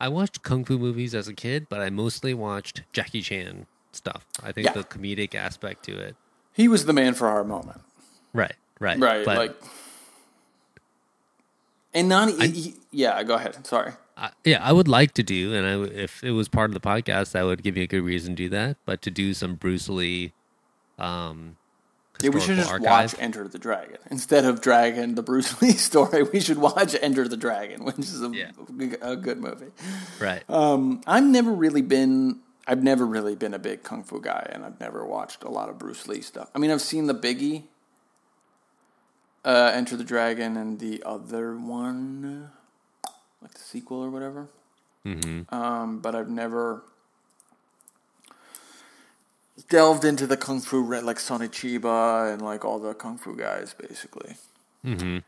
I 0.00 0.08
watched 0.08 0.42
kung 0.42 0.64
fu 0.64 0.78
movies 0.78 1.14
as 1.14 1.26
a 1.28 1.34
kid, 1.34 1.68
but 1.68 1.80
I 1.80 1.90
mostly 1.90 2.34
watched 2.34 2.82
Jackie 2.92 3.22
Chan 3.22 3.66
stuff. 3.92 4.26
I 4.42 4.52
think 4.52 4.66
Yeah. 4.66 4.72
the 4.72 4.84
comedic 4.84 5.34
aspect 5.34 5.84
to 5.84 5.98
it. 5.98 6.16
He 6.52 6.68
was 6.68 6.84
the 6.86 6.92
man 6.92 7.14
for 7.14 7.28
our 7.28 7.44
moment. 7.44 7.80
Right. 8.32 8.54
right? 8.80 8.98
Right, 8.98 9.24
But 9.24 9.36
like, 9.38 9.56
and 11.94 12.08
not. 12.08 12.28
he- 12.30 12.48
he- 12.50 12.74
yeah, 12.90 13.22
go 13.22 13.34
ahead. 13.34 13.66
Sorry. 13.66 13.92
I, 14.16 14.30
yeah, 14.44 14.58
I 14.62 14.72
would 14.72 14.88
like 14.88 15.12
to 15.14 15.22
do, 15.22 15.54
and 15.54 15.66
I 15.66 15.94
if 15.94 16.24
it 16.24 16.30
was 16.30 16.48
part 16.48 16.70
of 16.70 16.74
the 16.74 16.80
podcast, 16.80 17.32
that 17.32 17.42
would 17.44 17.62
give 17.62 17.74
me 17.74 17.82
a 17.82 17.86
good 17.86 18.02
reason 18.02 18.34
to 18.36 18.42
do 18.44 18.48
that. 18.50 18.78
But 18.86 19.02
to 19.02 19.10
do 19.10 19.34
some 19.34 19.56
Bruce 19.56 19.88
Lee, 19.90 20.32
um, 20.98 21.56
Yeah, 22.22 22.30
we 22.30 22.40
should 22.40 22.56
just 22.56 22.70
archive. 22.70 23.12
watch 23.12 23.14
Enter 23.18 23.46
the 23.46 23.58
Dragon 23.58 23.98
instead 24.10 24.46
of 24.46 24.62
Dragon, 24.62 25.16
the 25.16 25.22
Bruce 25.22 25.60
Lee 25.62 25.72
story. 25.72 26.22
We 26.22 26.40
should 26.40 26.56
watch 26.58 26.96
Enter 27.02 27.28
the 27.28 27.36
Dragon, 27.36 27.84
which 27.84 27.98
is 27.98 28.22
a, 28.22 28.30
Yeah. 28.30 28.52
a 29.02 29.16
good 29.16 29.38
movie. 29.38 29.66
right? 30.18 30.42
Um, 30.48 31.02
I've 31.06 31.24
never 31.24 31.52
really 31.52 31.82
been. 31.82 32.40
I've 32.66 32.82
never 32.82 33.06
really 33.06 33.36
been 33.36 33.52
a 33.54 33.58
big 33.60 33.82
kung 33.84 34.02
fu 34.02 34.20
guy, 34.20 34.48
and 34.50 34.64
I've 34.64 34.80
never 34.80 35.04
watched 35.06 35.44
a 35.44 35.50
lot 35.50 35.68
of 35.68 35.78
Bruce 35.78 36.08
Lee 36.08 36.20
stuff. 36.22 36.50
I 36.54 36.58
mean, 36.58 36.70
I've 36.72 36.80
seen 36.80 37.06
the 37.06 37.14
Biggie, 37.14 37.64
uh, 39.44 39.70
Enter 39.74 39.96
the 39.96 40.04
Dragon, 40.04 40.56
and 40.56 40.80
the 40.80 41.02
other 41.04 41.54
one, 41.56 42.50
like 43.46 43.54
the 43.54 43.60
sequel 43.60 44.04
or 44.04 44.10
whatever. 44.10 44.48
Mm-hmm. 45.04 45.54
Um, 45.54 46.00
but 46.00 46.16
I've 46.16 46.28
never 46.28 46.82
delved 49.68 50.04
into 50.04 50.26
the 50.26 50.36
kung 50.36 50.60
fu, 50.60 50.82
like 51.00 51.20
Sonny 51.20 51.46
Chiba 51.46 52.32
and 52.32 52.42
like 52.42 52.64
all 52.64 52.80
the 52.80 52.92
kung 52.94 53.16
fu 53.18 53.36
guys, 53.36 53.74
basically. 53.74 54.34
Mm-hmm. 54.84 55.18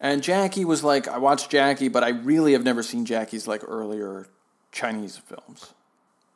And 0.00 0.22
Jackie 0.22 0.64
was 0.64 0.82
like, 0.82 1.06
I 1.06 1.18
watched 1.18 1.50
Jackie, 1.50 1.88
but 1.88 2.02
I 2.02 2.08
really 2.08 2.54
have 2.54 2.64
never 2.64 2.82
seen 2.82 3.04
Jackie's 3.04 3.46
like 3.46 3.62
earlier 3.68 4.28
Chinese 4.72 5.18
films. 5.18 5.74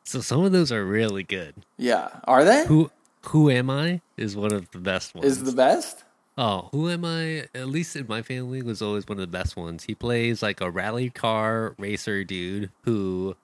So 0.03 0.21
some 0.21 0.45
of 0.45 0.51
those 0.51 0.71
are 0.71 0.85
really 0.85 1.23
good. 1.23 1.55
Yeah, 1.77 2.09
are 2.25 2.45
they? 2.45 2.65
Who 2.67 2.91
Who 3.27 3.49
am 3.49 3.69
I 3.69 4.01
is 4.15 4.37
one 4.37 4.53
of 4.53 4.71
the 4.71 4.77
best 4.77 5.15
ones. 5.15 5.25
Is 5.25 5.43
the 5.43 5.51
best? 5.51 6.03
Oh, 6.37 6.69
who 6.71 6.89
am 6.89 7.05
I? 7.05 7.45
At 7.55 7.69
least 7.69 7.95
in 7.95 8.07
my 8.07 8.21
family, 8.21 8.61
was 8.61 8.81
always 8.81 9.07
one 9.07 9.17
of 9.17 9.21
the 9.21 9.27
best 9.27 9.55
ones. 9.55 9.85
He 9.85 9.95
plays 9.95 10.43
like 10.43 10.59
a 10.59 10.69
rally 10.69 11.09
car 11.09 11.75
racer 11.77 12.23
dude 12.23 12.71
who 12.81 13.37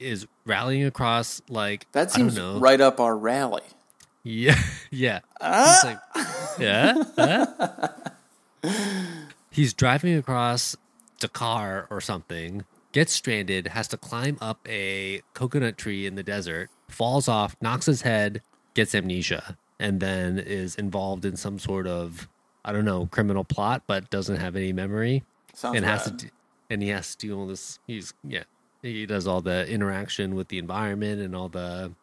is 0.00 0.26
rallying 0.46 0.84
across 0.84 1.42
like 1.48 1.90
That 1.92 2.14
I 2.14 2.18
don't 2.18 2.30
seems 2.30 2.60
right 2.60 2.80
up 2.80 3.00
our 3.00 3.16
rally. 3.16 3.62
Yeah, 4.22 4.58
yeah. 4.90 5.20
Ah! 5.40 5.80
He's 5.82 5.84
like, 5.84 6.58
yeah. 6.58 7.88
huh? 8.64 8.78
He's 9.50 9.74
driving 9.74 10.16
across 10.16 10.76
Dakar 11.20 11.86
or 11.90 12.00
something, 12.00 12.64
gets 12.92 13.12
stranded, 13.12 13.68
has 13.68 13.88
to 13.88 13.96
climb 13.96 14.38
up 14.40 14.66
a 14.66 15.20
coconut 15.34 15.76
tree 15.76 16.06
in 16.06 16.14
the 16.14 16.22
desert, 16.22 16.70
falls 16.88 17.28
off, 17.28 17.56
knocks 17.60 17.86
his 17.86 18.02
head, 18.02 18.40
gets 18.74 18.94
amnesia, 18.94 19.58
and 19.82 20.00
then 20.00 20.38
is 20.40 20.76
involved 20.76 21.26
in 21.26 21.36
some 21.36 21.58
sort 21.60 21.88
of 21.88 22.30
I 22.64 22.72
don't 22.72 22.86
know 22.86 23.08
criminal 23.08 23.44
plot, 23.44 23.84
but 23.88 24.10
doesn't 24.10 24.38
have 24.38 24.56
any 24.56 24.72
memory. 24.72 25.24
Sounds 25.54 25.76
and 25.76 25.86
has 25.86 26.04
to 26.04 26.12
do, 26.12 26.28
and 26.70 26.82
he 26.82 26.90
has 26.90 27.16
to 27.16 27.28
do 27.28 27.38
all 27.38 27.48
this 27.48 27.80
he's 27.88 28.14
yeah 28.24 28.44
he 28.82 29.06
does 29.06 29.26
all 29.28 29.42
the 29.42 29.68
interaction 29.68 30.36
with 30.36 30.48
the 30.48 30.58
environment 30.58 31.22
and 31.22 31.36
all 31.36 31.50
the 31.50 31.94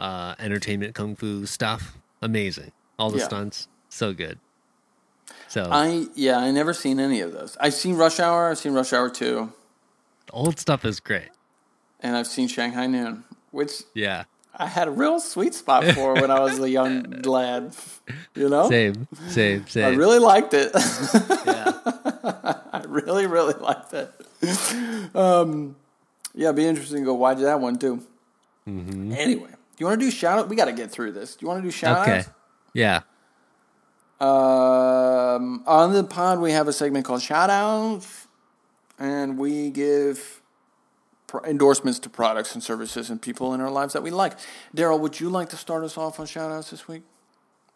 uh 0.00 0.34
entertainment 0.40 0.94
kung 0.94 1.16
fu 1.16 1.46
stuff. 1.46 1.98
Amazing. 2.22 2.72
All 2.98 3.10
the 3.10 3.20
Yeah. 3.20 3.26
stunts. 3.26 3.68
So 3.90 4.14
good. 4.14 4.40
So 5.48 5.64
I 5.72 6.08
yeah, 6.14 6.38
I 6.38 6.50
never 6.52 6.74
seen 6.74 7.00
any 7.00 7.20
of 7.20 7.32
those. 7.32 7.56
I've 7.60 7.74
seen 7.74 7.96
Rush 7.96 8.20
Hour. 8.20 8.50
I've 8.50 8.58
seen 8.58 8.74
Rush 8.74 8.92
Hour 8.92 9.10
Two, 9.10 9.52
the 10.26 10.32
old 10.34 10.58
stuff 10.60 10.84
is 10.84 11.00
great. 11.00 11.30
And 12.00 12.16
I've 12.16 12.28
seen 12.28 12.48
Shanghai 12.48 12.86
Noon, 12.86 13.24
which 13.52 13.82
yeah 13.94 14.24
I 14.54 14.66
had 14.66 14.86
a 14.88 14.90
real 14.90 15.18
sweet 15.18 15.54
spot 15.54 15.84
for 15.94 16.14
when 16.14 16.30
I 16.30 16.40
was 16.40 16.58
a 16.58 16.68
young 16.68 17.22
lad. 17.22 17.74
You 18.34 18.48
know, 18.48 18.68
same 18.68 19.08
same 19.28 19.66
same. 19.66 19.84
I 19.84 19.88
really 19.96 20.18
liked 20.18 20.52
it. 20.54 20.70
yeah 21.46 21.72
I 22.72 22.84
really, 22.86 23.26
really 23.26 23.54
liked 23.54 23.92
it. 23.94 24.10
Um, 25.16 25.76
yeah, 26.34 26.46
it'd 26.48 26.56
be 26.56 26.66
interesting 26.66 26.98
to 26.98 27.04
go 27.04 27.14
watch 27.14 27.38
that 27.38 27.60
one 27.60 27.78
too. 27.78 28.02
Mm-hmm. 28.68 29.12
Anyway, 29.12 29.48
do 29.50 29.56
you 29.78 29.86
want 29.86 29.98
to 30.00 30.06
do 30.06 30.10
shout 30.10 30.38
out? 30.38 30.48
We 30.48 30.56
got 30.56 30.66
to 30.66 30.72
get 30.72 30.90
through 30.90 31.12
this. 31.12 31.34
Do 31.36 31.44
you 31.44 31.48
want 31.48 31.60
to 31.60 31.66
do 31.66 31.70
shout 31.70 32.02
okay 32.02 32.18
outs? 32.18 32.28
yeah 32.74 33.00
Um, 34.20 35.62
on 35.66 35.92
the 35.92 36.04
pod, 36.04 36.38
we 36.40 36.52
have 36.52 36.68
a 36.68 36.72
segment 36.72 37.04
called 37.04 37.22
shout 37.22 37.50
outs, 37.50 38.26
and 38.98 39.38
we 39.38 39.70
give 39.70 40.41
pro- 40.41 40.41
endorsements 41.46 41.98
to 42.00 42.10
products 42.10 42.54
and 42.54 42.62
services 42.62 43.08
and 43.10 43.20
people 43.22 43.54
in 43.54 43.60
our 43.60 43.70
lives 43.70 43.92
that 43.94 44.02
we 44.02 44.10
like. 44.10 44.34
Daryl, 44.76 44.98
would 45.00 45.20
you 45.20 45.28
like 45.30 45.48
to 45.50 45.56
start 45.56 45.84
us 45.84 45.96
off 45.96 46.20
on 46.20 46.26
shout 46.26 46.50
outs 46.50 46.70
this 46.70 46.86
week? 46.88 47.02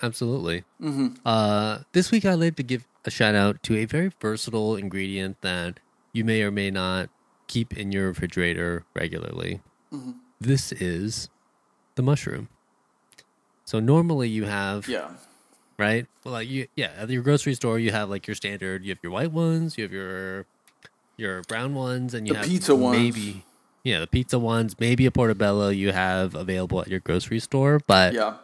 Absolutely. 0.02 0.64
Mm-hmm. 0.82 1.14
Uh, 1.24 1.78
this 1.92 2.10
week, 2.10 2.24
I'd 2.26 2.34
like 2.34 2.56
to 2.56 2.62
give 2.62 2.86
a 3.04 3.10
shout 3.10 3.34
out 3.34 3.62
to 3.62 3.76
a 3.76 3.84
very 3.86 4.10
versatile 4.20 4.76
ingredient 4.76 5.40
that 5.40 5.80
you 6.12 6.24
may 6.24 6.42
or 6.42 6.50
may 6.50 6.70
not 6.70 7.08
keep 7.46 7.76
in 7.76 7.92
your 7.92 8.08
refrigerator 8.08 8.84
regularly. 8.94 9.60
Mm-hmm. 9.92 10.12
This 10.40 10.72
is 10.72 11.30
the 11.94 12.02
mushroom. 12.02 12.48
So 13.64 13.80
normally 13.80 14.28
you 14.28 14.44
have 14.44 14.86
Yeah. 14.88 15.10
right, 15.78 16.06
well, 16.24 16.34
like 16.34 16.48
you, 16.48 16.66
yeah, 16.76 16.90
at 16.98 17.08
your 17.10 17.22
grocery 17.22 17.54
store 17.54 17.78
you 17.78 17.90
have 17.92 18.10
like 18.10 18.26
your 18.26 18.34
standard. 18.34 18.84
You 18.84 18.90
have 18.90 18.98
your 19.02 19.12
white 19.12 19.32
ones, 19.32 19.78
you 19.78 19.84
have 19.84 19.92
your 19.92 20.46
your 21.16 21.42
brown 21.42 21.74
ones, 21.74 22.14
and 22.14 22.26
you 22.26 22.32
The 22.34 22.38
have 22.40 22.48
pizza 22.48 22.74
ones. 22.74 22.96
Maybe 22.98 23.44
yeah, 23.84 24.00
the 24.00 24.06
pizza 24.06 24.38
ones, 24.38 24.74
maybe 24.80 25.06
a 25.06 25.10
portobello 25.10 25.68
you 25.68 25.92
have 25.92 26.34
available 26.34 26.80
at 26.80 26.88
your 26.88 27.00
grocery 27.00 27.38
store, 27.40 27.80
but 27.86 28.12
Yeah. 28.14 28.36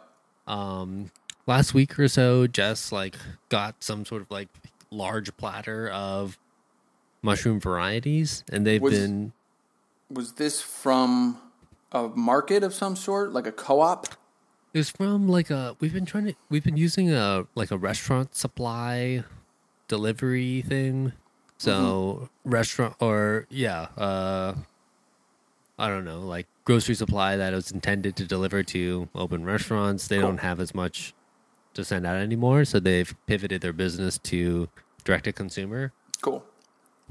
um 0.47 1.11
last 1.45 1.73
week 1.73 1.99
or 1.99 2.07
so 2.07 2.47
jess 2.47 2.91
like 2.91 3.17
got 3.49 3.75
some 3.83 4.05
sort 4.05 4.21
of 4.21 4.31
like 4.31 4.47
large 4.91 5.35
platter 5.37 5.89
of 5.89 6.37
mushroom 7.21 7.59
varieties 7.59 8.43
and 8.51 8.65
they've 8.65 8.81
Was- 8.81 8.97
been 8.99 9.33
Was 10.09 10.33
this 10.33 10.61
from 10.61 11.37
a 11.91 12.07
market 12.09 12.63
of 12.63 12.73
some 12.73 12.95
sort, 12.95 13.33
like 13.33 13.45
a 13.47 13.51
co-op? 13.51 14.07
it 14.73 14.77
was 14.79 14.89
from 14.89 15.27
like 15.27 15.49
a 15.49 15.75
we've 15.79 15.93
been 15.93 16.05
trying 16.05 16.25
to 16.25 16.33
we've 16.49 16.63
been 16.63 16.77
using 16.77 17.11
a 17.13 17.45
like 17.55 17.71
a 17.71 17.77
restaurant 17.77 18.35
supply 18.35 19.23
delivery 19.87 20.61
thing 20.61 21.13
so 21.63 22.29
restaurant 22.45 22.95
or 22.99 23.45
yeah 23.49 23.87
uh 23.97 24.53
i 25.79 25.87
don't 25.87 26.05
know 26.05 26.19
like 26.21 26.47
grocery 26.65 26.95
supply 26.95 27.35
that 27.37 27.53
was 27.53 27.71
intended 27.71 28.15
to 28.15 28.25
deliver 28.25 28.63
to 28.63 29.07
open 29.15 29.43
restaurants 29.45 30.07
they 30.07 30.17
Cool. 30.17 30.27
don't 30.29 30.37
have 30.39 30.59
as 30.59 30.73
much 30.75 31.13
to 31.73 31.83
send 31.83 32.05
out 32.05 32.17
anymore 32.17 32.65
so 32.65 32.79
they've 32.79 33.13
pivoted 33.27 33.61
their 33.61 33.73
business 33.73 34.17
to 34.19 34.69
direct 35.03 35.23
to 35.25 35.31
consumer 35.33 35.91
Cool. 36.21 36.41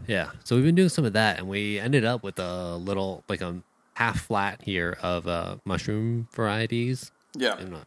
Yeah. 0.07 0.31
So 0.43 0.57
we've 0.57 0.65
been 0.65 0.75
doing 0.75 0.89
some 0.89 1.05
of 1.05 1.13
that, 1.13 1.39
and 1.39 1.47
we 1.47 1.79
ended 1.79 2.03
up 2.03 2.23
with 2.23 2.39
a 2.39 2.77
little, 2.77 3.23
like 3.29 3.43
a 3.43 3.63
half 3.93 4.23
flat 4.23 4.63
here 4.63 4.97
of 5.03 5.29
uh, 5.29 5.57
mushroom 5.67 6.29
varieties. 6.35 7.13
Yeah. 7.37 7.57
I'm 7.59 7.71
not, 7.73 7.87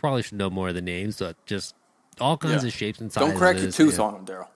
probably 0.00 0.22
should 0.22 0.38
know 0.38 0.48
more 0.48 0.70
of 0.70 0.74
the 0.74 0.80
names, 0.80 1.18
but 1.18 1.36
just 1.44 1.74
all 2.18 2.38
kinds 2.38 2.62
Yeah. 2.62 2.68
of 2.68 2.72
shapes 2.74 3.00
and 3.02 3.12
sizes. 3.12 3.28
Don't 3.28 3.38
crack 3.38 3.58
your 3.58 3.70
tooth 3.70 3.98
yeah. 3.98 4.04
on 4.04 4.14
them, 4.14 4.24
Daryl. 4.24 4.48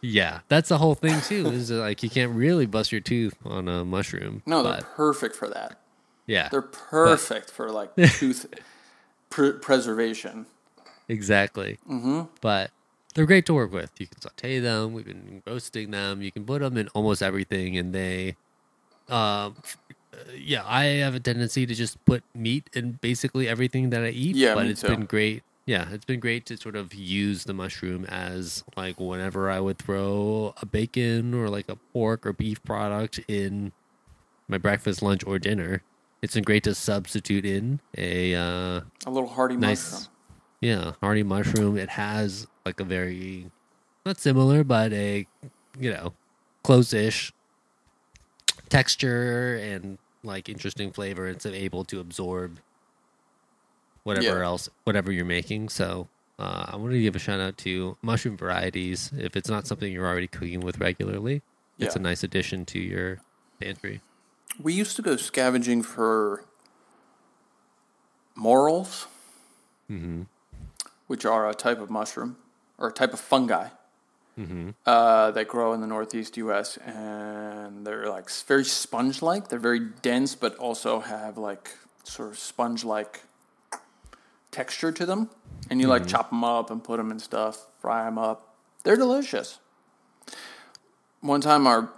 Yeah, 0.00 0.40
that's 0.48 0.68
the 0.68 0.78
whole 0.78 0.94
thing 0.94 1.20
too. 1.22 1.46
is 1.48 1.70
like 1.70 2.02
you 2.02 2.10
can't 2.10 2.34
really 2.34 2.66
bust 2.66 2.92
your 2.92 3.00
tooth 3.00 3.34
on 3.44 3.66
a 3.68 3.84
mushroom. 3.84 4.42
No, 4.46 4.62
they're 4.62 4.74
but 4.74 4.84
perfect 4.94 5.34
for 5.36 5.48
that. 5.48 5.78
yeah, 6.26 6.48
They're 6.48 6.62
perfect 6.62 7.50
for 7.50 7.70
like 7.70 7.94
tooth 7.96 8.46
pr- 9.30 9.52
preservation. 9.52 10.46
exactly. 11.08 11.78
Mm-hmm. 11.88 12.22
But 12.40 12.70
they're 13.14 13.26
great 13.26 13.46
to 13.46 13.54
work 13.54 13.72
with. 13.72 13.90
You 13.98 14.06
can 14.06 14.20
saute 14.20 14.58
them. 14.60 14.92
We've 14.92 15.04
been 15.06 15.42
roasting 15.46 15.90
them. 15.90 16.20
You 16.22 16.30
can 16.30 16.44
put 16.44 16.60
them 16.60 16.76
in 16.76 16.88
almost 16.88 17.22
everything, 17.22 17.76
and 17.78 17.92
they, 17.94 18.36
um, 19.08 19.56
uh, 20.12 20.16
yeah, 20.36 20.62
I 20.66 20.84
have 21.02 21.14
a 21.14 21.20
tendency 21.20 21.64
to 21.66 21.74
just 21.74 22.02
put 22.04 22.22
meat 22.34 22.68
in 22.74 22.98
basically 23.00 23.48
everything 23.48 23.90
that 23.90 24.02
I 24.02 24.08
eat. 24.10 24.36
Yeah, 24.36 24.54
but 24.54 24.64
me 24.66 24.70
it's 24.72 24.82
too. 24.82 24.88
been 24.88 25.04
great. 25.06 25.42
Yeah, 25.66 25.88
it's 25.90 26.04
been 26.04 26.20
great 26.20 26.46
to 26.46 26.56
sort 26.56 26.76
of 26.76 26.94
use 26.94 27.42
the 27.44 27.52
mushroom 27.54 28.04
as 28.04 28.62
like 28.76 29.00
whenever 29.00 29.50
I 29.50 29.58
would 29.58 29.78
throw 29.78 30.54
a 30.62 30.66
bacon 30.66 31.34
or 31.34 31.48
like 31.48 31.68
a 31.68 31.76
pork 31.92 32.24
or 32.24 32.32
beef 32.32 32.62
product 32.62 33.18
in 33.26 33.72
my 34.48 34.58
breakfast, 34.58 35.02
lunch, 35.02 35.24
or 35.26 35.40
dinner. 35.40 35.82
It's 36.22 36.34
been 36.34 36.44
great 36.44 36.62
to 36.64 36.74
substitute 36.74 37.44
in 37.44 37.80
a 37.98 38.34
uh, 38.36 38.80
A 39.06 39.10
little 39.10 39.28
hearty 39.28 39.56
nice 39.56 39.92
mushroom. 39.92 40.08
yeah 40.60 40.92
hearty 41.02 41.22
mushroom 41.24 41.76
it 41.76 41.88
has 41.90 42.46
like 42.64 42.78
a 42.80 42.84
very 42.84 43.50
not 44.06 44.18
similar 44.18 44.62
but 44.64 44.92
a 44.92 45.26
you 45.78 45.90
know 45.92 46.14
close-ish 46.64 47.32
texture 48.68 49.56
and 49.56 49.98
like 50.24 50.48
interesting 50.48 50.90
flavor 50.90 51.28
it's 51.28 51.46
able 51.46 51.84
to 51.84 52.00
absorb 52.00 52.58
whatever 54.06 54.38
Yeah. 54.38 54.44
else 54.50 54.68
whatever 54.84 55.10
you're 55.12 55.24
making 55.38 55.68
so 55.68 56.08
uh, 56.38 56.64
i 56.72 56.76
want 56.76 56.92
to 56.92 57.00
give 57.00 57.16
a 57.16 57.18
shout 57.26 57.40
out 57.40 57.56
to 57.66 57.96
mushroom 58.02 58.36
varieties 58.36 59.10
if 59.18 59.36
it's 59.36 59.48
not 59.48 59.66
something 59.66 59.92
you're 59.92 60.06
already 60.06 60.28
cooking 60.38 60.60
with 60.60 60.78
regularly 60.78 61.42
it's 61.78 61.96
a 61.96 61.98
nice 62.10 62.22
addition 62.22 62.64
to 62.72 62.78
your 62.78 63.18
pantry 63.60 64.00
We 64.62 64.72
used 64.82 64.94
to 64.96 65.02
go 65.02 65.16
scavenging 65.16 65.82
for 65.82 66.44
morels. 68.34 69.06
which 71.06 71.24
are 71.24 71.48
a 71.48 71.54
type 71.54 71.80
of 71.80 71.88
mushroom 71.90 72.36
or 72.78 72.88
a 72.88 72.92
type 72.92 73.12
of 73.12 73.20
fungi 73.20 73.68
uh, 74.84 75.30
that 75.36 75.48
grow 75.48 75.72
in 75.72 75.80
the 75.80 75.86
northeast 75.86 76.36
U.S. 76.36 76.76
and 76.78 77.86
they're 77.86 78.08
like 78.10 78.28
very 78.46 78.64
sponge-like. 78.64 79.48
They're 79.48 79.58
very 79.70 79.80
dense, 80.02 80.34
but 80.34 80.54
also 80.56 81.00
have 81.00 81.38
like 81.38 81.70
sort 82.04 82.28
of 82.32 82.38
sponge-like 82.38 83.22
texture 84.56 84.90
to 84.90 85.04
them. 85.04 85.28
And 85.68 85.80
you 85.80 85.88
like 85.88 86.02
mm-hmm. 86.02 86.10
chop 86.10 86.30
them 86.30 86.44
up 86.44 86.70
and 86.70 86.82
put 86.82 86.96
them 86.96 87.10
in 87.10 87.18
stuff, 87.18 87.66
fry 87.78 88.04
them 88.04 88.18
up. 88.18 88.54
They're 88.84 88.96
delicious. 88.96 89.58
One 91.20 91.40
time, 91.40 91.66
our 91.66 91.90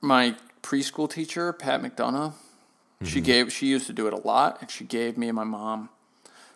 my 0.00 0.36
preschool 0.62 1.10
teacher, 1.10 1.52
Pat 1.52 1.82
McDonough, 1.82 2.34
she 3.02 3.18
mm-hmm. 3.18 3.24
gave 3.24 3.52
she 3.52 3.66
used 3.66 3.86
to 3.86 3.92
do 3.92 4.06
it 4.06 4.12
a 4.12 4.18
lot, 4.18 4.58
and 4.60 4.70
she 4.70 4.84
gave 4.84 5.16
me 5.16 5.28
and 5.28 5.36
my 5.36 5.44
mom 5.44 5.88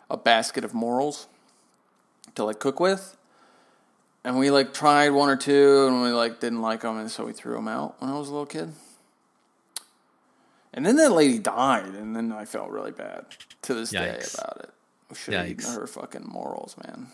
a 0.09 0.17
basket 0.17 0.65
of 0.65 0.75
morels 0.75 1.27
to 2.35 2.45
like 2.45 2.61
cook 2.61 2.79
with. 2.79 3.17
And 4.23 4.39
we 4.39 4.51
like 4.51 4.75
tried 4.75 5.11
one 5.11 5.29
or 5.29 5.37
two, 5.37 5.87
and 5.87 6.03
we 6.03 6.11
like 6.11 6.41
didn't 6.41 6.61
like 6.61 6.83
them, 6.83 6.99
and 6.99 7.11
so 7.11 7.25
we 7.25 7.33
threw 7.33 7.55
them 7.55 7.69
out 7.69 8.01
when 8.01 8.11
I 8.11 8.19
was 8.19 8.29
a 8.29 8.33
little 8.33 8.47
kid. 8.47 8.73
And 10.75 10.85
then 10.85 10.97
that 10.97 11.13
lady 11.13 11.39
died, 11.39 11.95
and 11.95 12.15
then 12.15 12.33
I 12.33 12.45
felt 12.45 12.69
really 12.69 12.91
bad 12.93 13.25
to 13.63 13.73
this 13.73 13.91
day 13.91 14.21
about 14.35 14.61
it. 14.65 14.71
Should 15.15 15.35
have 15.35 15.49
eaten 15.49 15.73
her 15.73 15.87
fucking 15.87 16.25
morels, 16.27 16.77
man. 16.85 17.09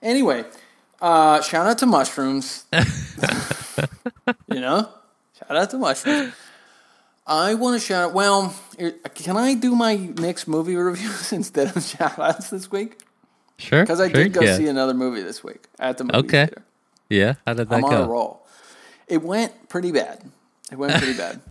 Anyway, 0.00 0.44
uh, 1.00 1.42
shout 1.42 1.66
out 1.66 1.78
to 1.78 1.86
mushrooms. 1.86 2.64
you 2.72 4.60
know, 4.60 4.88
shout 5.38 5.56
out 5.56 5.70
to 5.70 5.78
mushrooms. 5.78 6.32
I 7.26 7.54
want 7.54 7.80
to 7.80 7.86
shout. 7.86 8.10
Out 8.10 8.14
well, 8.14 8.54
can 9.14 9.36
I 9.36 9.54
do 9.54 9.74
my 9.74 9.96
next 9.96 10.48
movie 10.48 10.76
reviews 10.76 11.32
instead 11.34 11.76
of 11.76 11.82
shout 11.82 12.18
outs 12.18 12.50
this 12.50 12.70
week? 12.70 12.98
Sure. 13.58 13.82
Because 13.82 14.00
I 14.00 14.08
sure, 14.08 14.24
did 14.24 14.32
go 14.32 14.40
yeah. 14.42 14.56
see 14.56 14.68
another 14.68 14.94
movie 14.94 15.22
this 15.22 15.44
week 15.44 15.66
at 15.78 15.98
the 15.98 16.04
movie 16.04 16.16
Okay. 16.18 16.46
theater. 16.46 16.62
Yeah. 17.10 17.34
How 17.46 17.54
did 17.54 17.68
that 17.68 17.76
I'm 17.76 17.84
on 17.84 17.94
a 17.94 18.06
roll. 18.06 18.46
It 19.08 19.22
went 19.22 19.68
pretty 19.68 19.90
bad. 19.90 20.30
It 20.70 20.76
went 20.78 20.94
pretty 20.94 21.18
bad. 21.18 21.40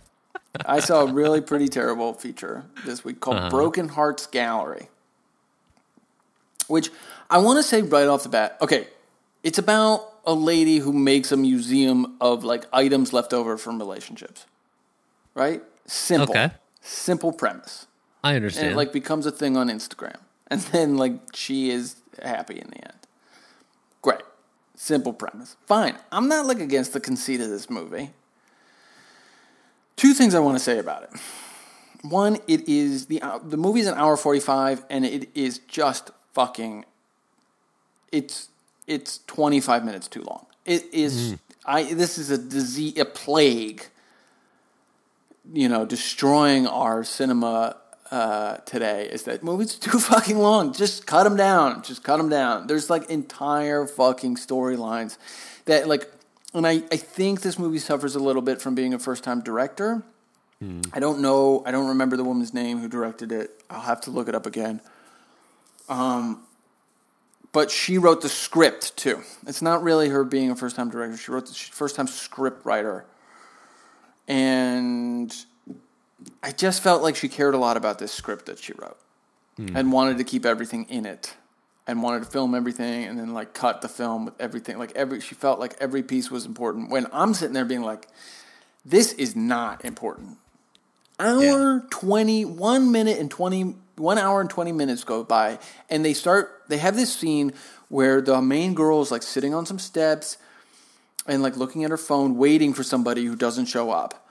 I 0.66 0.80
saw 0.80 1.02
a 1.02 1.12
really 1.12 1.40
pretty 1.40 1.68
terrible 1.68 2.12
feature 2.14 2.64
this 2.84 3.04
week 3.04 3.20
called 3.20 3.36
Uh-huh. 3.38 3.50
Broken 3.50 3.88
Hearts 3.88 4.26
Gallery, 4.26 4.88
which 6.66 6.90
I 7.30 7.38
want 7.38 7.58
to 7.58 7.62
say 7.62 7.82
right 7.82 8.06
off 8.08 8.22
the 8.22 8.28
bat. 8.28 8.56
Okay, 8.60 8.88
it's 9.42 9.58
about 9.58 10.12
a 10.26 10.34
lady 10.34 10.78
who 10.78 10.92
makes 10.92 11.32
a 11.32 11.36
museum 11.36 12.16
of 12.20 12.44
like 12.44 12.66
items 12.72 13.12
left 13.12 13.32
over 13.32 13.56
from 13.56 13.78
relationships. 13.78 14.46
Right? 15.34 15.62
Simple. 15.86 16.30
Okay. 16.36 16.50
Simple 16.80 17.32
premise 17.32 17.86
I 18.24 18.34
understand. 18.34 18.66
and 18.68 18.74
it 18.74 18.76
like 18.76 18.92
becomes 18.92 19.26
a 19.26 19.30
thing 19.30 19.56
on 19.56 19.68
Instagram, 19.68 20.16
and 20.48 20.60
then 20.72 20.96
like 20.96 21.14
she 21.34 21.70
is 21.70 21.96
happy 22.22 22.58
in 22.58 22.68
the 22.70 22.78
end. 22.84 22.94
Great, 24.02 24.22
simple 24.74 25.12
premise. 25.12 25.56
Fine. 25.66 25.96
I'm 26.12 26.28
not 26.28 26.46
like 26.46 26.60
against 26.60 26.92
the 26.92 27.00
conceit 27.00 27.40
of 27.40 27.48
this 27.50 27.68
movie. 27.70 28.10
Two 29.98 30.14
things 30.14 30.34
I 30.34 30.38
want 30.38 30.56
to 30.56 30.64
say 30.64 30.78
about 30.78 31.02
it. 31.02 31.10
One, 32.02 32.38
it 32.46 32.66
is 32.68 33.06
the 33.06 33.20
uh, 33.20 33.38
the 33.38 33.56
movie 33.56 33.80
is 33.80 33.86
an 33.86 33.94
hour 33.94 34.16
forty 34.16 34.40
five, 34.40 34.84
and 34.88 35.04
it 35.04 35.28
is 35.34 35.58
just 35.68 36.10
fucking. 36.32 36.86
It's 38.10 38.48
it's 38.86 39.18
twenty 39.26 39.60
five 39.60 39.84
minutes 39.84 40.08
too 40.08 40.22
long. 40.22 40.46
It 40.64 40.86
is. 40.92 41.36
I 41.66 41.92
this 41.92 42.16
is 42.16 42.30
a 42.30 42.38
disease, 42.38 42.98
a 42.98 43.04
plague 43.04 43.84
you 45.52 45.68
know, 45.68 45.84
destroying 45.84 46.66
our 46.66 47.04
cinema 47.04 47.76
uh, 48.10 48.56
today 48.58 49.08
is 49.10 49.24
that 49.24 49.42
movies 49.42 49.74
too 49.74 49.98
fucking 49.98 50.38
long. 50.38 50.72
Just 50.72 51.06
cut 51.06 51.24
them 51.24 51.36
down. 51.36 51.82
Just 51.82 52.02
cut 52.02 52.16
them 52.16 52.28
down. 52.28 52.66
There's 52.66 52.90
like 52.90 53.10
entire 53.10 53.86
fucking 53.86 54.36
storylines 54.36 55.18
that 55.66 55.88
like, 55.88 56.10
and 56.54 56.66
I, 56.66 56.82
I 56.90 56.96
think 56.96 57.42
this 57.42 57.58
movie 57.58 57.78
suffers 57.78 58.14
a 58.14 58.20
little 58.20 58.42
bit 58.42 58.60
from 58.60 58.74
being 58.74 58.94
a 58.94 58.98
first 58.98 59.24
time 59.24 59.40
director. 59.40 60.02
I 60.92 61.00
don't 61.00 61.20
know. 61.20 61.62
I 61.64 61.70
don't 61.70 61.88
remember 61.88 62.16
the 62.16 62.24
woman's 62.24 62.52
name 62.52 62.78
who 62.80 62.88
directed 62.88 63.30
it. 63.30 63.62
I'll 63.70 63.80
have 63.82 64.00
to 64.02 64.10
look 64.10 64.28
it 64.28 64.34
up 64.34 64.44
again. 64.46 64.80
Um, 65.88 66.42
but 67.52 67.70
she 67.70 67.96
wrote 67.96 68.22
the 68.22 68.28
script 68.28 68.96
too. 68.96 69.22
It's 69.46 69.62
not 69.62 69.82
really 69.82 70.08
her 70.08 70.24
being 70.24 70.50
a 70.50 70.56
first 70.56 70.76
time 70.76 70.90
director. 70.90 71.16
She 71.16 71.30
wrote 71.30 71.46
the 71.46 71.54
first 71.54 71.96
time 71.96 72.06
script 72.06 72.64
writer 72.66 73.06
and 74.28 75.34
I 76.42 76.52
just 76.52 76.82
felt 76.82 77.02
like 77.02 77.16
she 77.16 77.28
cared 77.28 77.54
a 77.54 77.58
lot 77.58 77.76
about 77.76 77.98
this 77.98 78.12
script 78.12 78.46
that 78.46 78.58
she 78.58 78.74
wrote 78.74 78.98
and 79.74 79.90
wanted 79.90 80.18
to 80.18 80.24
keep 80.24 80.46
everything 80.46 80.84
in 80.84 81.04
it 81.06 81.34
and 81.88 82.02
wanted 82.02 82.20
to 82.20 82.30
film 82.30 82.54
everything 82.54 83.04
and 83.04 83.18
then 83.18 83.34
like 83.34 83.52
cut 83.52 83.82
the 83.82 83.88
film 83.88 84.26
with 84.26 84.34
everything 84.40 84.78
like 84.78 84.92
every 84.94 85.20
she 85.20 85.34
felt 85.34 85.58
like 85.58 85.74
every 85.80 86.02
piece 86.02 86.30
was 86.30 86.46
important 86.46 86.90
when 86.90 87.06
I'm 87.12 87.34
sitting 87.34 87.54
there 87.54 87.64
being 87.64 87.82
like 87.82 88.06
this 88.84 89.12
is 89.14 89.34
not 89.34 89.84
important 89.84 90.38
hour 91.18 91.84
20 91.90 92.44
1 92.44 92.92
minute 92.92 93.18
and 93.18 93.28
20 93.28 93.74
1 93.96 94.18
hour 94.18 94.40
and 94.40 94.48
20 94.48 94.70
minutes 94.70 95.02
go 95.02 95.24
by 95.24 95.58
and 95.90 96.04
they 96.04 96.14
start 96.14 96.62
they 96.68 96.78
have 96.78 96.94
this 96.94 97.12
scene 97.12 97.52
where 97.88 98.20
the 98.20 98.40
main 98.40 98.74
girl 98.74 99.02
is 99.02 99.10
like 99.10 99.22
sitting 99.22 99.54
on 99.54 99.66
some 99.66 99.80
steps 99.80 100.36
and 101.28 101.42
like 101.42 101.56
looking 101.56 101.84
at 101.84 101.90
her 101.90 101.98
phone, 101.98 102.36
waiting 102.36 102.72
for 102.72 102.82
somebody 102.82 103.24
who 103.24 103.36
doesn't 103.36 103.66
show 103.66 103.90
up. 103.90 104.26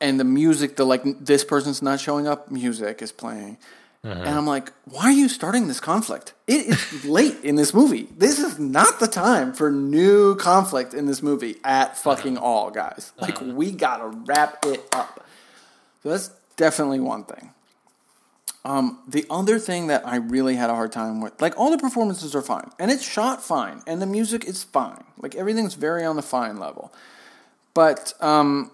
And 0.00 0.20
the 0.20 0.24
music, 0.24 0.76
the 0.76 0.84
like, 0.84 1.02
this 1.24 1.42
person's 1.42 1.80
not 1.80 1.98
showing 1.98 2.28
up, 2.28 2.50
music 2.50 3.00
is 3.00 3.10
playing. 3.10 3.56
And 4.04 4.28
I'm 4.28 4.46
like, 4.46 4.70
why 4.84 5.04
are 5.04 5.12
you 5.12 5.30
starting 5.30 5.66
this 5.66 5.80
conflict? 5.80 6.34
It 6.46 6.66
is 6.66 7.04
late 7.06 7.36
in 7.42 7.56
this 7.56 7.72
movie. 7.72 8.06
This 8.16 8.38
is 8.38 8.58
not 8.58 9.00
the 9.00 9.06
time 9.06 9.54
for 9.54 9.70
new 9.70 10.36
conflict 10.36 10.92
in 10.92 11.06
this 11.06 11.22
movie 11.22 11.56
at 11.64 11.96
fucking 11.96 12.36
all, 12.36 12.70
guys. 12.70 13.12
Like, 13.18 13.40
we 13.40 13.70
gotta 13.70 14.08
wrap 14.08 14.58
it 14.66 14.84
up. 14.92 15.26
So 16.02 16.10
that's 16.10 16.30
definitely 16.56 17.00
one 17.00 17.24
thing. 17.24 17.50
Um, 18.66 19.00
the 19.08 19.26
other 19.28 19.58
thing 19.58 19.88
that 19.88 20.06
I 20.06 20.16
really 20.16 20.56
had 20.56 20.70
a 20.70 20.74
hard 20.74 20.92
time 20.92 21.20
with, 21.20 21.40
like 21.40 21.58
all 21.58 21.70
the 21.70 21.78
performances 21.78 22.34
are 22.34 22.42
fine, 22.42 22.70
and 22.78 22.90
it's 22.90 23.06
shot 23.06 23.42
fine, 23.42 23.82
and 23.86 24.00
the 24.00 24.06
music 24.06 24.46
is 24.46 24.64
fine. 24.64 25.04
Like 25.18 25.34
everything's 25.34 25.74
very 25.74 26.02
on 26.04 26.16
the 26.16 26.22
fine 26.22 26.58
level, 26.58 26.90
but 27.74 28.14
um, 28.20 28.70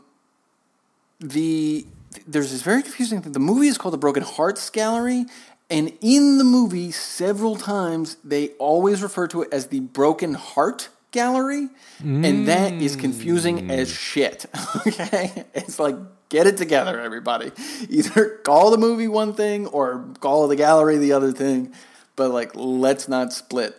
the 1.19 1.87
there's 2.27 2.51
this 2.53 2.63
very 2.63 2.83
confusing 2.83 3.23
thing. 3.23 3.33
The 3.33 3.39
movie 3.39 3.69
is 3.69 3.79
called 3.79 3.95
the 3.95 3.99
Broken 3.99 4.23
Hearts 4.23 4.69
Gallery, 4.71 5.27
and 5.69 5.93
in 6.01 6.39
the 6.39 6.45
movie, 6.45 6.91
several 6.91 7.57
times 7.57 8.17
they 8.25 8.49
always 8.59 9.03
refer 9.03 9.29
to 9.29 9.43
it 9.43 9.53
as 9.53 9.69
the 9.69 9.81
Broken 9.81 10.35
Heart 10.35 10.89
Gallery, 11.13 11.69
and 12.01 12.49
that 12.49 12.73
is 12.73 12.97
confusing 12.97 13.71
as 13.71 13.91
shit. 13.93 14.47
Okay, 14.87 15.45
it's 15.55 15.79
like 15.79 15.97
get 16.29 16.47
it 16.47 16.57
together, 16.57 17.01
everybody. 17.01 17.53
Either 17.89 18.39
call 18.45 18.71
the 18.71 18.79
movie 18.79 19.09
one 19.09 19.35
thing 19.35 19.67
or 19.67 20.05
call 20.21 20.49
the 20.49 20.57
gallery 20.57 20.97
the 20.97 21.13
other 21.13 21.33
thing, 21.33 21.73
but 22.17 22.31
like 22.31 22.53
let's 22.55 23.09
not 23.09 23.33
split 23.33 23.77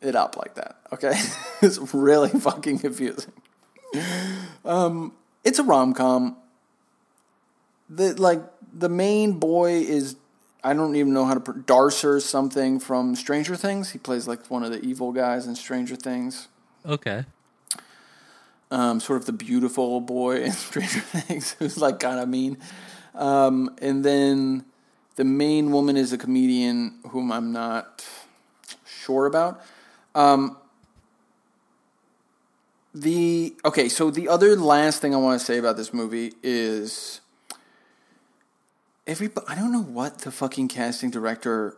it 0.00 0.14
up 0.14 0.36
like 0.36 0.54
that. 0.54 0.78
Okay, 0.92 1.12
it's 1.62 1.78
really 1.94 2.30
fucking 2.40 2.78
confusing. 2.78 3.32
Um, 4.64 5.12
it's 5.44 5.58
a 5.58 5.64
rom 5.64 5.92
com. 5.94 6.36
The 7.88 8.14
like 8.20 8.42
the 8.72 8.88
main 8.88 9.38
boy 9.38 9.72
is 9.72 10.16
I 10.62 10.74
don't 10.74 10.96
even 10.96 11.12
know 11.12 11.24
how 11.24 11.34
to 11.34 11.40
pr- 11.40 11.52
Darcer 11.52 12.20
something 12.20 12.80
from 12.80 13.14
Stranger 13.14 13.56
Things. 13.56 13.90
He 13.90 13.98
plays 13.98 14.26
like 14.26 14.50
one 14.50 14.64
of 14.64 14.70
the 14.70 14.80
evil 14.80 15.12
guys 15.12 15.46
in 15.46 15.54
Stranger 15.54 15.96
Things. 15.96 16.48
okay. 16.84 17.24
Um, 18.70 19.00
sort 19.00 19.18
of 19.18 19.24
the 19.24 19.32
beautiful 19.32 19.98
boy 20.02 20.42
in 20.42 20.52
Stranger 20.68 21.00
Things 21.00 21.52
who's 21.58 21.78
like 21.78 22.00
kind 22.00 22.20
of 22.20 22.28
mean. 22.28 22.58
Um, 23.14 23.74
and 23.80 24.04
then 24.04 24.64
the 25.16 25.24
main 25.24 25.72
woman 25.72 25.96
is 25.96 26.12
a 26.12 26.18
comedian 26.18 26.98
whom 27.08 27.32
I'm 27.32 27.50
not 27.50 28.06
sure 28.84 29.26
about. 29.26 29.62
Um, 30.14 30.56
the 32.94 33.56
okay, 33.64 33.88
so 33.88 34.10
the 34.10 34.28
other 34.28 34.56
last 34.56 35.00
thing 35.00 35.14
I 35.14 35.18
want 35.18 35.40
to 35.40 35.44
say 35.46 35.58
about 35.58 35.76
this 35.76 35.94
movie 35.94 36.34
is 36.42 37.20
everybody. 39.08 39.46
I 39.48 39.54
don't 39.54 39.72
know 39.72 39.82
what 39.82 40.18
the 40.18 40.30
fucking 40.30 40.68
casting 40.68 41.10
director 41.10 41.76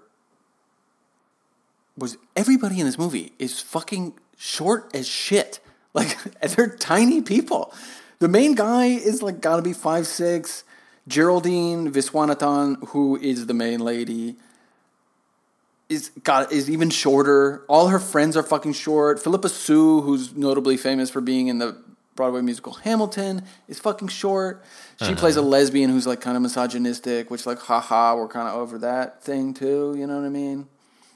was. 1.97 2.19
Everybody 2.37 2.81
in 2.81 2.87
this 2.87 2.99
movie 2.99 3.33
is 3.39 3.61
fucking 3.61 4.15
short 4.37 4.95
as 4.95 5.09
shit. 5.09 5.61
Like 5.93 6.17
they're 6.41 6.77
tiny 6.77 7.21
people. 7.21 7.75
The 8.21 8.29
main 8.29 8.55
guy 8.55 8.87
is 8.87 9.23
like 9.23 9.41
gotta 9.41 9.61
be 9.61 9.73
five 9.73 10.07
six. 10.07 10.63
Geraldine 11.09 11.93
Viswanathan, 11.93 12.91
who 12.91 13.17
is 13.17 13.47
the 13.47 13.55
main 13.55 13.81
lady, 13.81 14.37
is 15.89 16.11
got 16.23 16.53
is 16.53 16.71
even 16.71 16.91
shorter. 16.91 17.65
All 17.69 17.89
her 17.89 17.99
friends 17.99 18.37
are 18.37 18.45
fucking 18.45 18.75
short. 18.75 19.21
Phillipa 19.21 19.49
Soo, 19.49 20.01
who's 20.03 20.33
notably 20.37 20.77
famous 20.77 21.11
for 21.11 21.21
being 21.21 21.49
in 21.49 21.59
the 21.59 21.77
Broadway 22.21 22.43
musical 22.43 22.75
Hamilton 22.75 23.45
is 23.67 23.79
fucking 23.81 24.09
short. 24.09 24.63
She 25.03 25.15
plays 25.15 25.37
a 25.37 25.41
lesbian 25.41 25.89
who's 25.89 26.07
like 26.07 26.21
kind 26.21 26.37
of 26.37 26.43
misogynistic, 26.43 27.31
which 27.31 27.47
like 27.47 27.59
haha, 27.61 28.15
we're 28.15 28.29
kind 28.29 28.47
of 28.47 28.57
over 28.57 28.77
that 28.77 29.23
thing 29.23 29.55
too. 29.55 29.95
You 29.97 30.07
know 30.07 30.17
what 30.17 30.27
I 30.27 30.29
mean? 30.29 30.69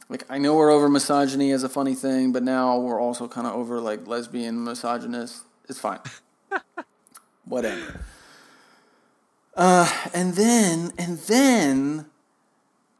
Like 0.08 0.24
I 0.30 0.38
know 0.38 0.54
we're 0.54 0.70
over 0.70 0.88
misogyny 0.88 1.52
as 1.52 1.62
a 1.62 1.68
funny 1.68 1.94
thing, 1.94 2.32
but 2.32 2.42
now 2.42 2.78
we're 2.78 2.98
also 2.98 3.28
kind 3.28 3.46
of 3.46 3.52
over 3.52 3.80
like 3.80 4.06
lesbian 4.06 4.64
misogynist. 4.64 5.42
It's 5.68 5.78
fine. 5.78 6.00
Whatever. 7.44 8.00
Uh, 9.54 9.92
and 10.14 10.36
then 10.36 10.90
and 10.96 11.18
then 11.18 12.06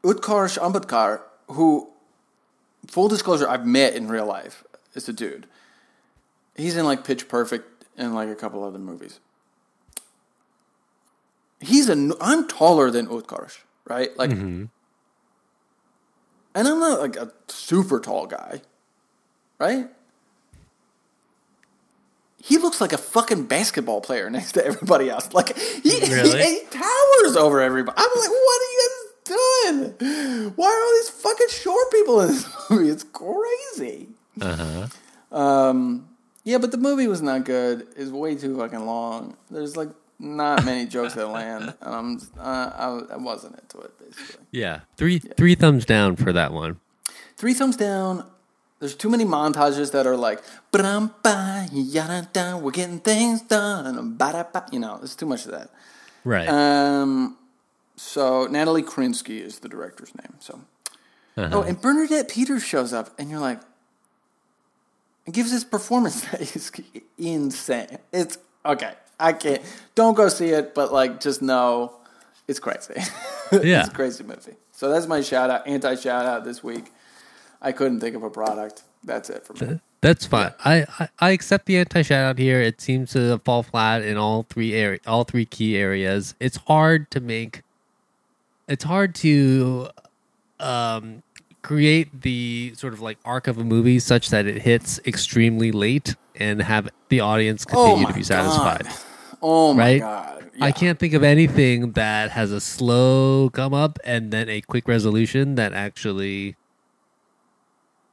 Utkarsh 0.03 0.59
Ambudkar, 0.59 1.21
who 1.47 1.89
full 2.85 3.07
disclosure, 3.07 3.49
I've 3.49 3.65
met 3.65 3.95
in 3.95 4.09
real 4.09 4.27
life. 4.27 4.63
Is 4.93 5.09
a 5.09 5.13
dude. 5.13 5.47
He's 6.55 6.77
in 6.77 6.85
like 6.85 7.03
Pitch 7.03 7.27
Perfect 7.27 7.74
and 7.97 8.13
like 8.15 8.29
a 8.29 8.35
couple 8.35 8.63
other 8.63 8.79
movies. 8.79 9.19
He's 11.59 11.89
a. 11.89 12.11
I'm 12.21 12.47
taller 12.47 12.91
than 12.91 13.07
Utkarsh, 13.07 13.59
right? 13.87 14.15
Like, 14.17 14.31
and 14.31 14.69
I'm 16.55 16.79
not 16.79 16.99
like 16.99 17.15
a 17.15 17.31
super 17.47 17.99
tall 17.99 18.27
guy, 18.27 18.61
right? 19.59 19.87
He 22.43 22.57
looks 22.57 22.79
like 22.79 22.93
a 22.93 22.97
fucking 22.97 23.45
basketball 23.45 24.01
player 24.01 24.29
next 24.37 24.51
to 24.53 24.65
everybody 24.65 25.09
else. 25.09 25.33
Like 25.33 25.57
he, 25.57 25.99
Really? 26.01 26.43
he, 26.43 26.59
he 26.59 26.65
towers 26.69 27.35
over 27.35 27.59
everybody. 27.61 27.97
I'm 27.97 28.09
like, 28.19 28.29
what 28.29 28.61
are 28.61 28.71
you 28.71 28.89
guys 28.89 29.97
doing? 29.97 30.53
Why 30.55 30.67
are 30.67 30.79
all 30.83 30.93
these 30.97 31.09
fucking 31.09 31.47
short 31.49 31.91
people 31.91 32.21
in 32.21 32.27
this 32.27 32.45
movie? 32.69 32.89
It's 32.89 33.03
crazy. 33.03 34.09
Uh 34.39 34.87
huh. 35.31 35.35
Um, 35.35 36.07
yeah, 36.45 36.57
but 36.59 36.71
the 36.71 36.77
movie 36.77 37.07
was 37.07 37.21
not 37.21 37.43
good. 37.43 37.85
It's 37.97 38.09
way 38.11 38.35
too 38.35 38.57
fucking 38.57 38.85
long. 38.85 39.35
There's 39.51 39.75
like 39.75 39.89
not 40.19 40.63
many 40.63 40.85
jokes 40.95 41.15
that 41.15 41.27
land, 41.27 41.73
and 41.81 41.93
I'm 41.95 42.17
uh, 42.39 42.71
I, 43.09 43.13
I 43.15 43.17
wasn't 43.17 43.59
into 43.59 43.79
it 43.85 43.91
basically. 43.99 44.45
Yeah. 44.51 44.81
Three 44.95 45.19
three 45.19 45.55
thumbs 45.55 45.83
down 45.85 46.15
for 46.15 46.31
that 46.31 46.53
one. 46.53 46.79
Three 47.35 47.53
thumbs 47.53 47.75
down. 47.75 48.25
There's 48.79 48.95
too 48.95 49.09
many 49.09 49.25
montages 49.25 49.91
that 49.93 50.05
are 50.05 50.17
like, 50.17 50.41
"Ba-dum, 50.71 51.13
yada, 51.71 52.29
da, 52.33 52.57
we're 52.57 52.71
getting 52.71 52.99
things 52.99 53.41
done. 53.41 54.17
You 54.71 54.79
know, 54.79 54.97
there's 54.97 55.15
too 55.15 55.25
much 55.25 55.45
of 55.45 55.51
that. 55.51 55.69
Right. 56.25 56.47
Um, 56.47 57.37
so 57.95 58.47
Natalie 58.47 58.83
Krinsky 58.83 59.39
is 59.41 59.59
the 59.59 59.69
director's 59.69 60.13
name. 60.15 60.33
So, 60.39 60.59
Uh-huh. 61.37 61.49
oh, 61.53 61.61
and 61.61 61.79
Bernadette 61.79 62.27
Peters 62.29 62.63
shows 62.63 62.91
up, 62.93 63.17
and 63.17 63.29
you're 63.29 63.39
like, 63.39 63.61
and 65.25 65.33
gives 65.33 65.51
this 65.51 65.63
performance 65.63 66.21
that 66.31 66.41
is 66.41 66.71
insane. 67.17 67.97
It's 68.11 68.37
okay. 68.65 68.93
I 69.19 69.33
can't. 69.33 69.61
Don't 69.95 70.13
go 70.15 70.27
see 70.27 70.49
it, 70.49 70.75
but 70.75 70.91
like, 70.91 71.19
just 71.19 71.41
know 71.41 71.93
it's 72.47 72.59
crazy. 72.59 72.93
Yeah. 73.51 73.81
it's 73.81 73.89
a 73.89 73.93
crazy 73.93 74.23
movie. 74.23 74.55
So 74.71 74.89
that's 74.89 75.05
my 75.05 75.21
shout 75.21 75.51
out, 75.51 75.67
anti 75.67 75.93
shout 75.95 76.25
out 76.25 76.45
this 76.45 76.63
week. 76.63 76.91
I 77.61 77.71
couldn't 77.71 77.99
think 77.99 78.15
of 78.15 78.23
a 78.23 78.29
product. 78.31 78.81
That's 79.03 79.29
it 79.29 79.45
for 79.45 79.53
me. 79.53 79.79
That's 80.01 80.25
fine. 80.25 80.51
I, 80.63 80.85
I, 80.99 81.09
I 81.19 81.29
accept 81.29 81.67
the 81.67 81.77
anti 81.77 82.01
shout 82.01 82.25
out 82.25 82.39
here. 82.39 82.59
It 82.59 82.81
seems 82.81 83.13
to 83.13 83.37
fall 83.45 83.61
flat 83.61 84.01
in 84.01 84.17
all 84.17 84.47
three 84.49 84.73
area, 84.73 84.99
all 85.05 85.25
three 85.25 85.45
key 85.45 85.77
areas. 85.77 86.33
It's 86.39 86.57
hard 86.57 87.11
to 87.11 87.19
make. 87.19 87.61
It's 88.67 88.83
hard 88.83 89.13
to 89.15 89.89
um, 90.59 91.21
create 91.65 92.21
the 92.21 92.73
sort 92.75 92.93
of 92.93 93.01
like 93.01 93.17
arc 93.25 93.47
of 93.47 93.57
a 93.57 93.63
movie 93.63 93.97
such 93.97 94.29
that 94.29 94.45
it 94.45 94.61
hits 94.61 94.99
extremely 95.05 95.71
late 95.71 96.15
and 96.35 96.61
have 96.61 96.89
the 97.09 97.19
audience 97.19 97.65
oh 97.73 97.85
continue 97.87 98.07
to 98.07 98.13
be 98.13 98.23
satisfied. 98.23 98.87
Oh 99.41 99.73
my 99.73 99.83
Right? 99.83 99.99
god! 99.99 100.51
I 100.61 100.71
can't 100.71 100.99
think 100.99 101.13
of 101.13 101.23
anything 101.23 101.91
that 101.93 102.29
has 102.31 102.51
a 102.51 102.61
slow 102.61 103.49
come 103.49 103.73
up 103.73 103.97
and 104.05 104.31
then 104.31 104.47
a 104.47 104.61
quick 104.61 104.87
resolution 104.87 105.55
that 105.55 105.73
actually 105.73 106.55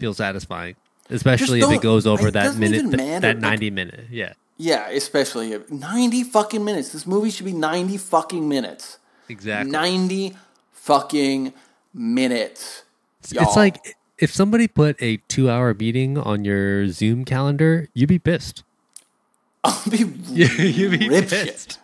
feels 0.00 0.16
satisfying. 0.16 0.76
Especially 1.10 1.60
if 1.60 1.70
it 1.70 1.82
goes 1.82 2.06
over 2.06 2.28
it 2.28 2.32
that 2.32 2.56
minute, 2.56 2.90
th- 2.90 3.20
that 3.20 3.36
like- 3.36 3.38
ninety 3.38 3.70
minute. 3.70 4.06
Yeah, 4.10 4.32
Yeah, 4.56 4.88
especially 4.88 5.52
if- 5.52 5.70
ninety 5.70 6.24
fucking 6.24 6.64
minutes. 6.64 6.88
This 6.90 7.06
movie 7.06 7.30
should 7.30 7.46
be 7.46 7.52
ninety 7.52 7.98
fucking 7.98 8.48
minutes. 8.48 8.98
exactly. 9.28 9.70
Ninety 9.70 10.36
fucking 10.72 11.52
minutes. 11.92 12.82
It's 13.30 13.56
like 13.56 13.96
if 14.18 14.32
somebody 14.32 14.68
put 14.68 15.00
a 15.02 15.18
two-hour 15.28 15.74
meeting 15.74 16.18
on 16.18 16.44
your 16.44 16.88
Zoom 16.88 17.24
calendar, 17.24 17.88
you'd 17.94 18.08
be 18.08 18.18
pissed. 18.18 18.62
I'll 19.64 19.82
be 19.88 19.98
you'd 20.30 20.98
be 20.98 21.08
pissed. 21.08 21.32
shit. 21.32 21.78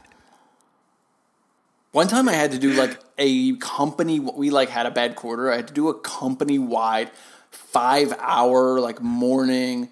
One 1.92 2.06
time 2.08 2.28
I 2.28 2.32
had 2.34 2.52
to 2.52 2.58
do 2.58 2.72
like 2.74 2.98
a 3.16 3.56
company. 3.56 4.20
We 4.20 4.50
like 4.50 4.68
had 4.68 4.86
a 4.86 4.90
bad 4.90 5.16
quarter. 5.16 5.50
I 5.50 5.56
had 5.56 5.68
to 5.68 5.74
do 5.74 5.88
a 5.88 5.94
company 5.94 6.58
wide 6.58 7.10
five 7.50 8.12
hour 8.18 8.78
like 8.78 9.00
morning 9.00 9.90